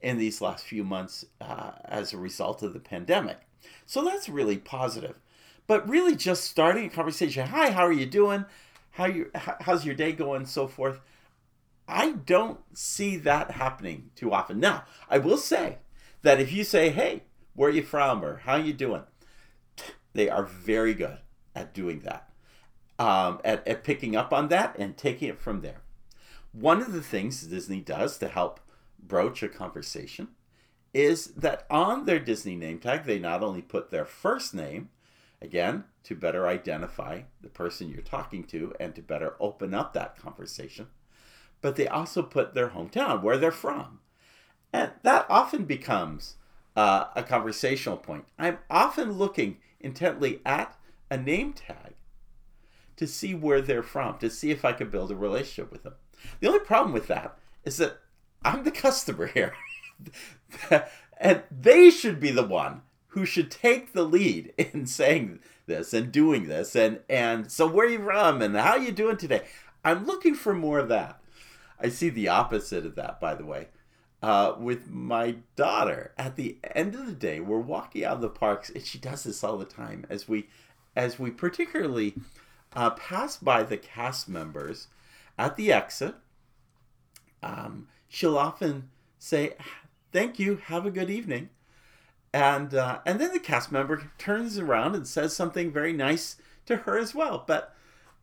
in 0.00 0.18
these 0.18 0.40
last 0.40 0.64
few 0.64 0.84
months 0.84 1.24
uh, 1.40 1.72
as 1.84 2.12
a 2.12 2.18
result 2.18 2.62
of 2.62 2.72
the 2.72 2.80
pandemic. 2.80 3.38
So 3.86 4.04
that's 4.04 4.28
really 4.28 4.58
positive. 4.58 5.18
But 5.66 5.88
really, 5.88 6.16
just 6.16 6.44
starting 6.44 6.86
a 6.86 6.90
conversation. 6.90 7.46
Hi, 7.46 7.70
how 7.70 7.86
are 7.86 7.92
you 7.92 8.06
doing? 8.06 8.44
How 8.90 9.06
you? 9.06 9.30
How's 9.34 9.84
your 9.84 9.94
day 9.94 10.12
going? 10.12 10.46
So 10.46 10.66
forth. 10.66 11.00
I 11.92 12.12
don't 12.12 12.60
see 12.76 13.16
that 13.18 13.52
happening 13.52 14.10
too 14.16 14.32
often. 14.32 14.58
Now, 14.58 14.84
I 15.10 15.18
will 15.18 15.36
say 15.36 15.78
that 16.22 16.40
if 16.40 16.50
you 16.50 16.64
say, 16.64 16.90
"Hey, 16.90 17.24
where 17.54 17.68
are 17.68 17.72
you 17.72 17.82
from?" 17.82 18.24
or 18.24 18.38
"How 18.38 18.56
you 18.56 18.72
doing," 18.72 19.02
they 20.14 20.28
are 20.28 20.44
very 20.44 20.94
good 20.94 21.18
at 21.54 21.74
doing 21.74 22.00
that, 22.00 22.32
um, 22.98 23.40
at, 23.44 23.66
at 23.68 23.84
picking 23.84 24.16
up 24.16 24.32
on 24.32 24.48
that 24.48 24.76
and 24.78 24.96
taking 24.96 25.28
it 25.28 25.40
from 25.40 25.60
there. 25.60 25.82
One 26.52 26.80
of 26.80 26.92
the 26.92 27.02
things 27.02 27.42
Disney 27.42 27.80
does 27.80 28.18
to 28.18 28.28
help 28.28 28.60
broach 28.98 29.42
a 29.42 29.48
conversation 29.48 30.28
is 30.94 31.26
that 31.34 31.66
on 31.70 32.04
their 32.04 32.18
Disney 32.18 32.56
name 32.56 32.78
tag, 32.78 33.04
they 33.04 33.18
not 33.18 33.42
only 33.42 33.62
put 33.62 33.90
their 33.90 34.04
first 34.04 34.54
name, 34.54 34.90
again, 35.40 35.84
to 36.04 36.14
better 36.14 36.46
identify 36.46 37.22
the 37.40 37.48
person 37.48 37.88
you're 37.88 38.02
talking 38.02 38.44
to 38.44 38.74
and 38.78 38.94
to 38.94 39.02
better 39.02 39.34
open 39.40 39.74
up 39.74 39.92
that 39.92 40.16
conversation, 40.16 40.88
but 41.62 41.76
they 41.76 41.88
also 41.88 42.22
put 42.22 42.54
their 42.54 42.70
hometown, 42.70 43.22
where 43.22 43.38
they're 43.38 43.50
from. 43.50 44.00
And 44.72 44.90
that 45.02 45.26
often 45.30 45.64
becomes 45.64 46.36
uh, 46.76 47.06
a 47.16 47.22
conversational 47.22 47.96
point. 47.96 48.24
I'm 48.38 48.58
often 48.68 49.12
looking 49.12 49.58
intently 49.80 50.40
at 50.44 50.76
a 51.10 51.16
name 51.16 51.52
tag 51.52 51.94
to 52.96 53.06
see 53.06 53.34
where 53.34 53.60
they're 53.60 53.82
from, 53.82 54.18
to 54.18 54.28
see 54.28 54.50
if 54.50 54.64
I 54.64 54.72
can 54.72 54.90
build 54.90 55.10
a 55.10 55.16
relationship 55.16 55.72
with 55.72 55.82
them. 55.82 55.94
The 56.40 56.48
only 56.48 56.60
problem 56.60 56.92
with 56.92 57.06
that 57.08 57.38
is 57.64 57.78
that 57.78 57.98
I'm 58.44 58.64
the 58.64 58.70
customer 58.70 59.26
here. 59.26 59.54
and 61.18 61.42
they 61.50 61.90
should 61.90 62.18
be 62.20 62.30
the 62.30 62.46
one 62.46 62.82
who 63.08 63.24
should 63.24 63.50
take 63.50 63.92
the 63.92 64.04
lead 64.04 64.52
in 64.56 64.86
saying 64.86 65.40
this 65.66 65.92
and 65.94 66.10
doing 66.10 66.48
this 66.48 66.74
and 66.74 67.00
and 67.08 67.50
so 67.50 67.66
where 67.66 67.86
are 67.86 67.90
you 67.90 68.02
from 68.02 68.42
and 68.42 68.56
how 68.56 68.72
are 68.72 68.78
you 68.78 68.90
doing 68.90 69.16
today 69.16 69.42
i'm 69.84 70.04
looking 70.04 70.34
for 70.34 70.52
more 70.52 70.80
of 70.80 70.88
that 70.88 71.20
i 71.82 71.88
see 71.88 72.08
the 72.08 72.28
opposite 72.28 72.86
of 72.86 72.94
that 72.94 73.20
by 73.20 73.34
the 73.34 73.44
way 73.44 73.68
uh, 74.22 74.54
with 74.58 74.88
my 74.88 75.36
daughter. 75.56 76.12
At 76.16 76.36
the 76.36 76.58
end 76.74 76.94
of 76.94 77.06
the 77.06 77.12
day 77.12 77.40
we're 77.40 77.58
walking 77.58 78.04
out 78.04 78.16
of 78.16 78.20
the 78.20 78.28
parks 78.28 78.70
and 78.70 78.84
she 78.84 78.98
does 78.98 79.24
this 79.24 79.42
all 79.42 79.58
the 79.58 79.64
time 79.64 80.06
as 80.08 80.28
we 80.28 80.48
as 80.94 81.18
we 81.18 81.30
particularly 81.30 82.14
uh, 82.74 82.90
pass 82.90 83.36
by 83.36 83.62
the 83.62 83.76
cast 83.76 84.28
members 84.28 84.88
at 85.38 85.56
the 85.56 85.72
exit. 85.72 86.14
Um, 87.42 87.88
she'll 88.08 88.38
often 88.38 88.90
say 89.18 89.54
thank 90.12 90.38
you. 90.38 90.56
Have 90.56 90.86
a 90.86 90.90
good 90.90 91.10
evening. 91.10 91.50
And 92.32 92.74
uh, 92.74 93.00
and 93.04 93.20
then 93.20 93.32
the 93.32 93.40
cast 93.40 93.72
member 93.72 94.10
turns 94.18 94.56
around 94.56 94.94
and 94.94 95.06
says 95.06 95.34
something 95.34 95.72
very 95.72 95.92
nice 95.92 96.36
to 96.66 96.76
her 96.76 96.96
as 96.96 97.14
well. 97.14 97.42
But 97.46 97.74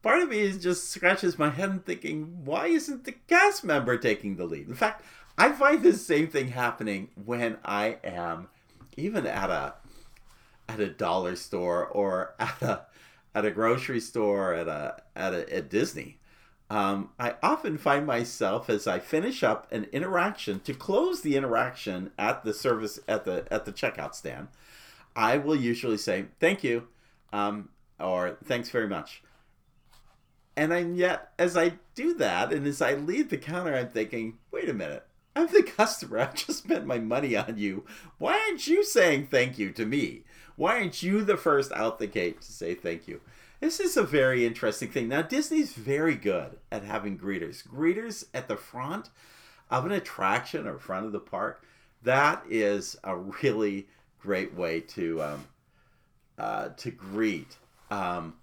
part 0.02 0.22
of 0.22 0.30
me 0.30 0.40
is 0.40 0.62
just 0.62 0.90
scratches 0.90 1.40
my 1.40 1.50
head 1.50 1.70
and 1.70 1.86
thinking 1.86 2.44
why 2.46 2.68
isn't 2.68 3.06
the 3.06 3.16
cast 3.28 3.64
member 3.64 3.98
taking 3.98 4.36
the 4.36 4.46
lead 4.46 4.68
in 4.68 4.76
fact 4.76 5.04
i 5.38 5.52
find 5.52 5.84
this 5.84 6.06
same 6.06 6.28
thing 6.28 6.50
happening 6.50 7.10
when 7.26 7.58
i 7.66 7.98
am 8.04 8.48
even 8.98 9.26
at 9.26 9.50
a 9.50 9.74
at 10.68 10.80
a 10.80 10.88
dollar 10.88 11.36
store 11.36 11.86
or 11.86 12.36
at 12.40 12.62
a 12.62 12.82
at 13.36 13.46
a 13.46 13.52
grocery 13.52 14.00
store 14.00 14.54
at 14.54 14.68
a 14.68 15.02
at 15.16 15.34
a 15.34 15.54
at 15.54 15.70
disney 15.70 16.20
um, 16.72 17.10
I 17.18 17.36
often 17.42 17.78
find 17.78 18.06
myself 18.06 18.70
as 18.70 18.86
I 18.86 19.00
finish 19.00 19.44
up 19.44 19.72
an 19.72 19.88
interaction 19.92 20.60
to 20.62 20.74
close 20.74 21.22
the 21.22 21.36
interaction 21.36 22.12
at 22.18 22.44
the 22.44 22.54
service 22.54 23.00
at 23.08 23.26
the 23.26 23.48
at 23.52 23.66
the 23.66 23.72
checkout 23.72 24.14
stand. 24.14 24.50
I 25.16 25.38
will 25.38 25.56
usually 25.56 25.98
say 25.98 26.26
thank 26.40 26.64
you, 26.64 26.88
um, 27.34 27.70
or 28.00 28.38
thanks 28.44 28.70
very 28.70 28.88
much. 28.88 29.24
And 30.60 30.74
I'm 30.74 30.94
yet 30.94 31.32
as 31.40 31.56
I 31.56 31.76
do 31.96 32.14
that, 32.16 32.52
and 32.52 32.68
as 32.68 32.82
I 32.82 32.94
leave 32.94 33.30
the 33.30 33.38
counter, 33.38 33.74
I'm 33.74 33.88
thinking, 33.88 34.40
wait 34.52 34.68
a 34.68 34.74
minute, 34.74 35.06
I'm 35.34 35.48
the 35.48 35.64
customer. 35.64 36.20
I've 36.20 36.36
just 36.36 36.66
spent 36.66 36.86
my 36.86 37.00
money 37.00 37.38
on 37.38 37.58
you. 37.58 37.86
Why 38.18 38.34
aren't 38.34 38.68
you 38.68 38.84
saying 38.84 39.28
thank 39.28 39.58
you 39.58 39.72
to 39.72 39.86
me? 39.86 40.24
Why 40.58 40.80
aren't 40.80 41.02
you 41.02 41.24
the 41.24 41.38
first 41.38 41.72
out 41.72 41.98
the 41.98 42.08
gate 42.08 42.42
to 42.42 42.52
say 42.52 42.76
thank 42.76 43.08
you? 43.08 43.22
This 43.62 43.80
is 43.80 43.96
a 43.96 44.04
very 44.04 44.46
interesting 44.46 44.90
thing. 44.90 45.08
Now, 45.08 45.22
Disney's 45.22 45.72
very 45.72 46.16
good 46.16 46.58
at 46.74 46.84
having 46.84 47.18
greeters. 47.18 47.66
Greeters 47.66 48.26
at 48.34 48.50
the 48.50 48.58
front 48.58 49.12
of 49.72 49.86
an 49.86 49.94
attraction 49.94 50.68
or 50.68 50.78
front 50.78 51.06
of 51.06 51.14
the 51.14 51.22
park. 51.22 51.64
That 52.04 52.44
is 52.50 52.98
a 53.06 53.16
really 53.16 53.88
great 54.20 54.54
way 54.56 54.82
to 54.82 55.24
um, 55.24 55.46
uh, 56.38 56.70
to 56.76 56.92
greet. 56.92 57.56
Um, 57.90 58.34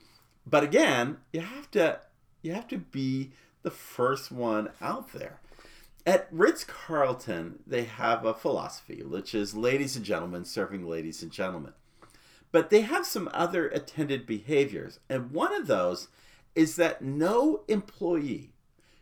but 0.47 0.63
again, 0.63 1.19
you 1.33 1.41
have 1.41 1.71
to 1.73 2.01
you 2.47 2.55
have 2.55 2.69
to 2.69 2.79
be 2.79 3.33
the 3.63 3.71
first 3.71 4.31
one 4.31 4.71
out 4.81 5.13
there. 5.13 5.41
At 6.07 6.29
Ritz 6.31 6.63
Carlton, 6.63 7.59
they 7.67 7.83
have 7.83 8.25
a 8.25 8.33
philosophy, 8.33 9.03
which 9.03 9.35
is 9.35 9.57
ladies 9.57 9.97
and 9.97 10.05
gentlemen 10.05 10.45
serving 10.45 10.87
ladies 10.87 11.23
and 11.23 11.33
gentlemen. 11.33 11.73
But 12.53 12.71
they 12.71 12.83
have 12.83 13.05
some 13.05 13.29
other 13.35 13.69
attended 13.69 14.25
behaviors. 14.25 15.01
And 15.11 15.33
one 15.33 15.53
of 15.53 15.67
those 15.67 16.07
is 16.55 16.77
that 16.77 17.03
no 17.03 17.65
employee 17.67 18.53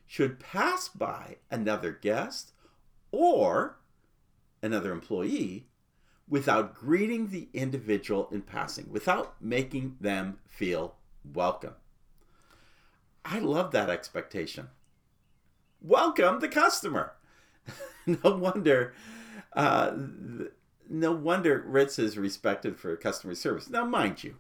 should 0.07 0.41
pass 0.41 0.89
by 0.89 1.37
another 1.51 1.93
guest 1.93 2.53
or 3.13 3.77
another 4.63 4.93
employee 4.93 5.67
without 6.27 6.75
greeting 6.75 7.29
the 7.29 7.49
individual 7.53 8.29
in 8.33 8.41
passing, 8.41 8.87
without 8.91 9.35
making 9.43 9.97
them 10.01 10.39
feel 10.49 10.95
welcome. 11.35 11.75
I 13.25 13.39
love 13.39 13.71
that 13.73 13.89
expectation. 13.89 14.69
Welcome 15.81 16.41
the 16.41 16.49
customer. 16.49 17.13
no 18.07 18.37
wonder 18.37 18.95
uh, 19.55 19.93
no 20.89 21.13
wonder 21.13 21.65
Ritz 21.67 21.99
is 21.99 22.19
respected 22.19 22.77
for 22.77 22.95
customer 22.97 23.35
service. 23.35 23.71
Now, 23.71 23.85
mind 23.85 24.23
you, 24.25 24.37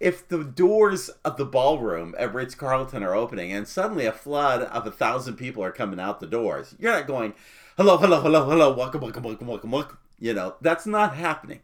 if 0.00 0.26
the 0.26 0.42
doors 0.42 1.10
of 1.24 1.36
the 1.36 1.44
ballroom 1.44 2.14
at 2.18 2.34
Ritz 2.34 2.54
Carlton 2.54 3.02
are 3.02 3.14
opening 3.14 3.52
and 3.52 3.68
suddenly 3.68 4.06
a 4.06 4.12
flood 4.12 4.62
of 4.62 4.86
a 4.86 4.90
thousand 4.90 5.36
people 5.36 5.62
are 5.62 5.70
coming 5.70 6.00
out 6.00 6.20
the 6.20 6.26
doors, 6.26 6.74
you're 6.78 6.92
not 6.92 7.06
going, 7.06 7.34
hello, 7.76 7.98
hello, 7.98 8.20
hello, 8.20 8.48
hello, 8.48 8.72
welcome, 8.72 9.00
welcome, 9.00 9.22
welcome, 9.22 9.46
welcome, 9.46 9.70
welcome. 9.70 9.98
You 10.18 10.34
know, 10.34 10.56
that's 10.60 10.86
not 10.86 11.14
happening. 11.14 11.60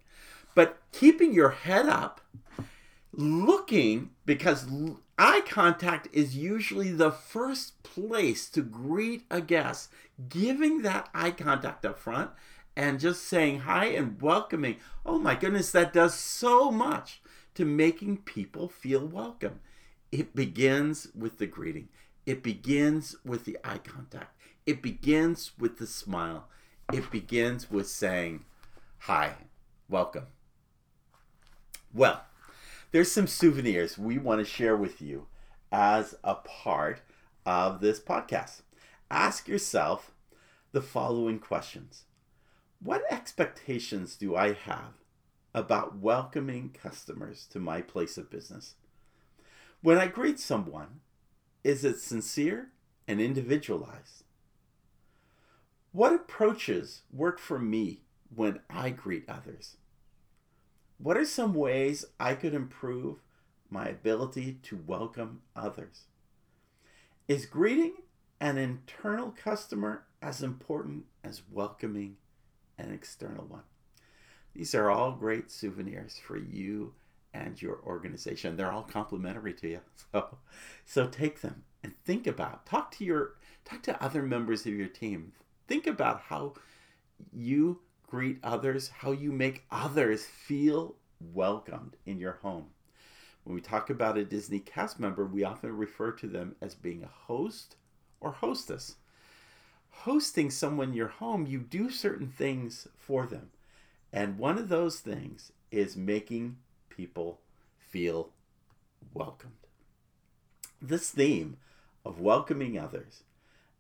But 0.55 0.79
keeping 0.93 1.33
your 1.33 1.51
head 1.51 1.87
up, 1.87 2.21
looking, 3.13 4.11
because 4.25 4.67
eye 5.19 5.43
contact 5.47 6.09
is 6.13 6.37
usually 6.37 6.91
the 6.91 7.11
first 7.11 7.83
place 7.83 8.49
to 8.51 8.63
greet 8.63 9.25
a 9.31 9.41
guest, 9.41 9.91
giving 10.29 10.83
that 10.83 11.09
eye 11.15 11.31
contact 11.31 11.85
up 11.87 11.99
front 11.99 12.31
and 12.77 13.01
just 13.01 13.25
saying 13.25 13.61
hi 13.61 13.87
and 13.87 14.21
welcoming. 14.21 14.77
Oh 15.05 15.19
my 15.19 15.35
goodness, 15.35 15.73
that 15.73 15.93
does 15.93 16.15
so 16.15 16.71
much 16.71 17.23
to 17.55 17.65
making 17.65 18.19
people 18.19 18.69
feel 18.69 19.07
welcome. 19.07 19.61
It 20.13 20.35
begins 20.35 21.09
with 21.15 21.39
the 21.39 21.47
greeting, 21.47 21.89
it 22.27 22.43
begins 22.43 23.17
with 23.25 23.45
the 23.45 23.59
eye 23.65 23.79
contact, 23.79 24.37
it 24.67 24.83
begins 24.83 25.53
with 25.59 25.79
the 25.79 25.87
smile, 25.87 26.49
it 26.93 27.11
begins 27.11 27.71
with 27.71 27.89
saying, 27.89 28.45
Hi, 29.01 29.35
welcome. 29.89 30.27
Well, 31.93 32.25
there's 32.97 33.13
some 33.13 33.27
souvenirs 33.27 33.99
we 33.99 34.17
want 34.17 34.39
to 34.39 34.45
share 34.51 34.75
with 34.75 35.03
you 35.03 35.27
as 35.71 36.15
a 36.25 36.35
part 36.35 37.03
of 37.45 37.83
this 37.83 38.01
podcast. 38.01 38.63
Ask 39.11 39.47
yourself 39.47 40.13
the 40.73 40.81
following 40.81 41.39
questions 41.39 42.05
what 42.81 43.03
expectations 43.11 44.17
do 44.17 44.35
I 44.35 44.55
have 44.55 44.95
about 45.55 45.99
welcoming 45.99 46.71
customers 46.71 47.47
to 47.51 47.59
my 47.59 47.83
place 47.83 48.17
of 48.17 48.31
business? 48.31 48.77
When 49.83 49.99
I 49.99 50.07
greet 50.07 50.41
someone, 50.41 51.01
is 51.63 51.85
it 51.85 51.99
sincere 51.99 52.71
and 53.07 53.21
individualized? 53.21 54.25
What 55.93 56.15
approaches 56.15 57.03
work 57.13 57.41
for 57.41 57.59
me 57.59 58.05
when 58.35 58.61
I 58.71 58.89
greet 58.89 59.29
others? 59.29 59.77
What 60.99 61.17
are 61.17 61.25
some 61.25 61.55
ways 61.55 62.05
I 62.19 62.35
could 62.35 62.55
improve 62.55 63.19
my 63.69 63.87
ability 63.89 64.59
to 64.63 64.83
welcome 64.87 65.43
others? 65.55 66.05
Is 67.29 67.45
greeting 67.47 67.93
an 68.41 68.59
internal 68.59 69.31
customer 69.31 70.05
as 70.23 70.43
important 70.43 71.05
as 71.25 71.43
welcoming 71.51 72.17
an 72.79 72.93
external 72.93 73.45
one. 73.45 73.63
These 74.55 74.75
are 74.75 74.91
all 74.91 75.13
great 75.13 75.51
souvenirs 75.51 76.19
for 76.19 76.37
you 76.37 76.95
and 77.33 77.61
your 77.61 77.81
organization. 77.85 78.57
They're 78.57 78.73
all 78.73 78.83
complimentary 78.83 79.55
to 79.55 79.69
you. 79.69 79.81
So, 80.13 80.39
so 80.85 81.07
take 81.09 81.41
them 81.43 81.65
and 81.83 81.93
think 82.05 82.27
about. 82.27 82.65
Talk 82.65 82.91
to 82.93 83.05
your 83.05 83.35
talk 83.65 83.83
to 83.83 84.03
other 84.03 84.23
members 84.23 84.65
of 84.65 84.73
your 84.73 84.89
team. 84.89 85.33
Think 85.69 85.87
about 85.87 86.23
how 86.23 86.55
you 87.35 87.81
greet 88.17 88.39
others, 88.43 88.89
how 88.89 89.13
you 89.13 89.31
make 89.31 89.67
others 89.71 90.25
feel 90.25 90.95
welcomed 91.35 91.95
in 92.07 92.19
your 92.19 92.39
home. 92.41 92.65
When 93.45 93.55
we 93.55 93.61
talk 93.61 93.91
about 93.91 94.17
a 94.17 94.25
Disney 94.25 94.59
cast 94.59 94.99
member, 94.99 95.27
we 95.27 95.45
often 95.45 95.77
refer 95.77 96.13
to 96.13 96.27
them 96.27 96.57
as 96.63 96.75
being 96.75 97.05
a 97.05 97.27
host 97.27 97.77
or 98.19 98.33
hostess 98.33 98.95
hosting 99.91 100.51
someone 100.51 100.91
in 100.91 100.95
your 100.95 101.09
home, 101.09 101.47
you 101.47 101.59
do 101.59 101.91
certain 101.91 102.29
things 102.29 102.89
for 102.97 103.27
them. 103.27 103.51
And 104.13 104.39
one 104.39 104.57
of 104.57 104.71
those 104.71 105.01
things 105.01 105.53
is 105.71 105.95
making 105.95 106.57
people 106.89 107.41
feel 107.79 108.31
welcomed. 109.13 109.53
This 110.81 111.11
theme 111.11 111.59
of 112.03 112.21
welcoming 112.21 112.79
others 112.79 113.25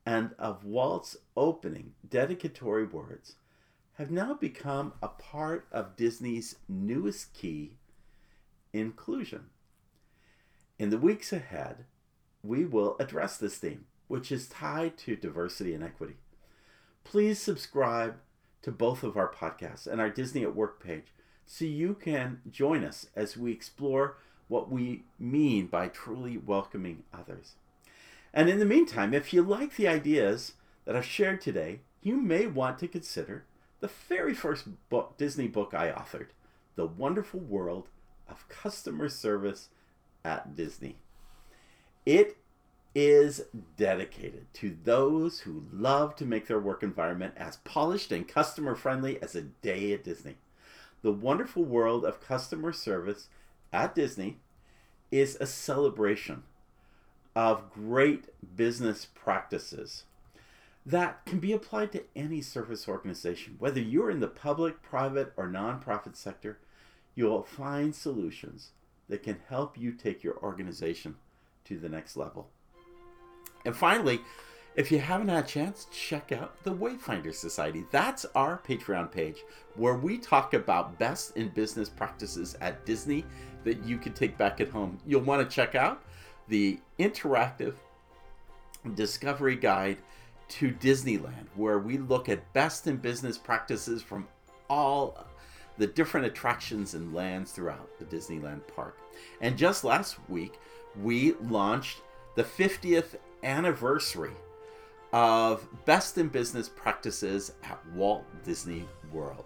and 0.05 0.31
of 0.38 0.64
Walt's 0.64 1.16
opening 1.37 1.94
dedicatory 2.07 2.85
words 2.85 3.37
have 3.96 4.11
now 4.11 4.35
become 4.35 4.92
a 5.02 5.09
part 5.09 5.66
of 5.72 5.96
Disney's 5.96 6.56
newest 6.68 7.32
key, 7.32 7.72
inclusion. 8.72 9.46
In 10.78 10.90
the 10.90 10.98
weeks 10.98 11.32
ahead, 11.32 11.87
we 12.42 12.66
will 12.66 12.96
address 13.00 13.38
this 13.38 13.56
theme, 13.56 13.87
which 14.06 14.30
is 14.30 14.48
tied 14.48 14.98
to 14.98 15.16
diversity 15.16 15.72
and 15.72 15.82
equity. 15.82 16.16
Please 17.04 17.40
subscribe 17.40 18.16
to 18.61 18.70
both 18.70 19.02
of 19.02 19.16
our 19.16 19.32
podcasts 19.32 19.87
and 19.87 19.98
our 19.98 20.11
Disney 20.11 20.42
at 20.42 20.54
Work 20.54 20.82
page 20.82 21.06
so 21.46 21.64
you 21.64 21.94
can 21.94 22.42
join 22.50 22.85
us 22.85 23.06
as 23.16 23.37
we 23.37 23.50
explore 23.50 24.18
what 24.48 24.70
we 24.70 25.04
mean 25.18 25.68
by 25.68 25.88
truly 25.88 26.37
welcoming 26.37 27.04
others. 27.14 27.54
And 28.35 28.50
in 28.50 28.59
the 28.59 28.66
meantime, 28.66 29.14
if 29.14 29.32
you 29.32 29.40
like 29.40 29.76
the 29.76 29.88
ideas 29.88 30.52
that 30.85 30.94
I've 30.94 31.06
shared 31.06 31.40
today, 31.40 31.80
you 32.02 32.18
may 32.20 32.46
want 32.46 32.78
to 32.80 32.88
consider 32.88 33.46
the 33.80 33.90
very 34.08 34.34
first 34.34 34.66
book, 34.88 35.16
Disney 35.16 35.48
book 35.48 35.74
I 35.74 35.90
authored, 35.90 36.28
The 36.76 36.86
Wonderful 36.86 37.40
World 37.40 37.88
of 38.28 38.48
Customer 38.48 39.08
Service 39.08 39.68
at 40.24 40.54
Disney. 40.54 40.96
It 42.04 42.36
is 42.94 43.42
dedicated 43.76 44.46
to 44.54 44.76
those 44.84 45.40
who 45.40 45.64
love 45.70 46.16
to 46.16 46.24
make 46.24 46.46
their 46.46 46.58
work 46.58 46.82
environment 46.82 47.34
as 47.36 47.58
polished 47.58 48.10
and 48.10 48.26
customer 48.26 48.74
friendly 48.74 49.20
as 49.22 49.34
a 49.34 49.42
day 49.42 49.92
at 49.92 50.04
Disney. 50.04 50.36
The 51.02 51.12
Wonderful 51.12 51.64
World 51.64 52.04
of 52.04 52.20
Customer 52.20 52.72
Service 52.72 53.28
at 53.72 53.94
Disney 53.94 54.38
is 55.10 55.36
a 55.40 55.46
celebration 55.46 56.44
of 57.34 57.70
great 57.70 58.28
business 58.56 59.04
practices 59.04 60.04
that 60.87 61.27
can 61.27 61.40
be 61.40 61.53
applied 61.53 61.90
to 61.92 62.05
any 62.14 62.40
service 62.40 62.88
organization. 62.88 63.57
Whether 63.59 63.81
you're 63.81 64.11
in 64.11 64.20
the 64.20 64.29
public, 64.29 64.83
private, 64.83 65.33
or 65.37 65.49
nonprofit 65.49 66.14
sector, 66.14 66.59
you'll 67.16 67.42
find 67.42 67.92
solutions 67.94 68.70
that 69.09 69.25
can 69.25 69.38
help 69.49 69.77
you 69.77 69.92
take 69.92 70.22
your 70.22 70.38
organization 70.38 71.16
to 71.64 71.77
the 71.77 71.88
next 71.88 72.16
level. 72.16 72.49
And 73.64 73.77
finally, 73.77 74.20
if 74.77 74.92
you 74.92 75.01
haven't 75.01 75.29
had 75.29 75.44
a 75.44 75.49
chance, 75.49 75.87
check 75.90 76.31
out 76.31 76.62
the 76.62 76.72
Wayfinder 76.72 77.35
Society. 77.35 77.85
That's 77.90 78.25
our 78.37 78.59
Patreon 78.59 79.11
page 79.11 79.38
where 79.75 79.96
we 79.96 80.18
talk 80.18 80.55
about 80.55 80.99
best 80.99 81.37
in 81.37 81.49
business 81.49 81.88
practices 81.88 82.57
at 82.61 82.87
Disney 82.87 83.25
that 83.64 83.83
you 83.85 83.99
can 83.99 84.12
take 84.12 84.38
back 84.38 84.61
at 84.61 84.68
home. 84.68 84.99
You'll 85.05 85.22
want 85.22 85.49
to 85.49 85.53
check 85.53 85.75
out 85.75 86.05
the 86.46 86.79
interactive 87.01 87.75
discovery 88.94 89.57
guide 89.57 89.96
to 90.48 90.70
Disneyland, 90.72 91.46
where 91.54 91.78
we 91.78 91.98
look 91.98 92.28
at 92.28 92.52
best 92.52 92.87
in 92.87 92.96
business 92.96 93.38
practices 93.38 94.02
from 94.02 94.26
all 94.68 95.26
the 95.78 95.87
different 95.87 96.26
attractions 96.26 96.94
and 96.94 97.14
lands 97.14 97.52
throughout 97.52 97.88
the 97.98 98.04
Disneyland 98.04 98.61
park. 98.74 98.98
And 99.40 99.56
just 99.56 99.85
last 99.85 100.16
week, 100.28 100.59
we 101.02 101.35
launched 101.42 102.02
the 102.35 102.44
50th 102.44 103.16
anniversary 103.42 104.32
of 105.12 105.66
best 105.85 106.18
in 106.18 106.28
business 106.28 106.68
practices 106.68 107.52
at 107.62 107.78
Walt 107.94 108.24
Disney 108.44 108.87
World. 109.12 109.44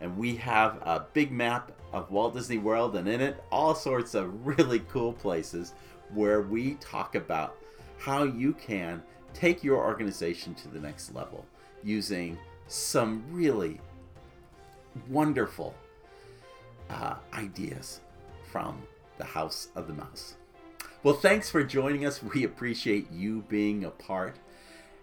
And 0.00 0.16
we 0.16 0.34
have 0.36 0.78
a 0.82 1.06
big 1.12 1.30
map 1.30 1.72
of 1.92 2.10
Walt 2.10 2.34
Disney 2.34 2.58
World, 2.58 2.96
and 2.96 3.06
in 3.06 3.20
it, 3.20 3.42
all 3.52 3.74
sorts 3.74 4.14
of 4.14 4.46
really 4.46 4.80
cool 4.88 5.12
places 5.12 5.74
where 6.12 6.42
we 6.42 6.74
talk 6.74 7.14
about 7.14 7.56
how 7.98 8.24
you 8.24 8.52
can 8.54 9.02
take 9.34 9.62
your 9.64 9.78
organization 9.78 10.54
to 10.54 10.68
the 10.68 10.80
next 10.80 11.14
level 11.14 11.44
using 11.82 12.38
some 12.66 13.24
really 13.30 13.80
wonderful 15.08 15.74
uh, 16.90 17.14
ideas 17.34 18.00
from 18.50 18.82
the 19.18 19.24
House 19.24 19.68
of 19.74 19.86
the 19.86 19.94
Mouse. 19.94 20.36
Well, 21.02 21.14
thanks 21.14 21.50
for 21.50 21.64
joining 21.64 22.06
us. 22.06 22.22
We 22.22 22.44
appreciate 22.44 23.10
you 23.10 23.44
being 23.48 23.84
a 23.84 23.90
part. 23.90 24.36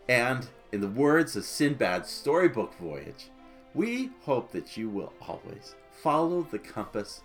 And 0.07 0.47
in 0.71 0.81
the 0.81 0.87
words 0.87 1.35
of 1.35 1.43
Sinbad's 1.43 2.09
storybook 2.09 2.73
voyage, 2.75 3.29
we 3.73 4.11
hope 4.21 4.51
that 4.51 4.77
you 4.77 4.89
will 4.89 5.13
always 5.21 5.75
follow 5.91 6.47
the 6.49 6.59
compass 6.59 7.21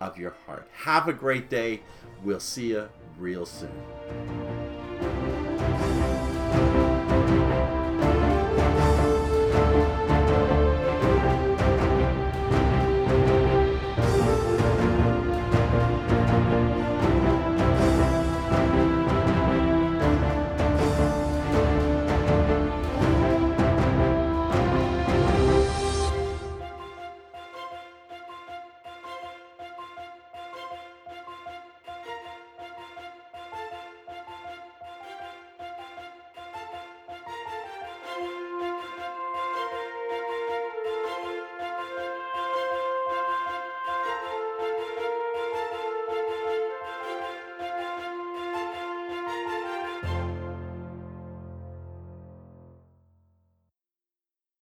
of 0.00 0.18
your 0.18 0.34
heart. 0.46 0.68
Have 0.72 1.08
a 1.08 1.12
great 1.12 1.48
day. 1.48 1.80
We'll 2.22 2.40
see 2.40 2.70
you 2.70 2.88
real 3.18 3.46
soon. 3.46 4.55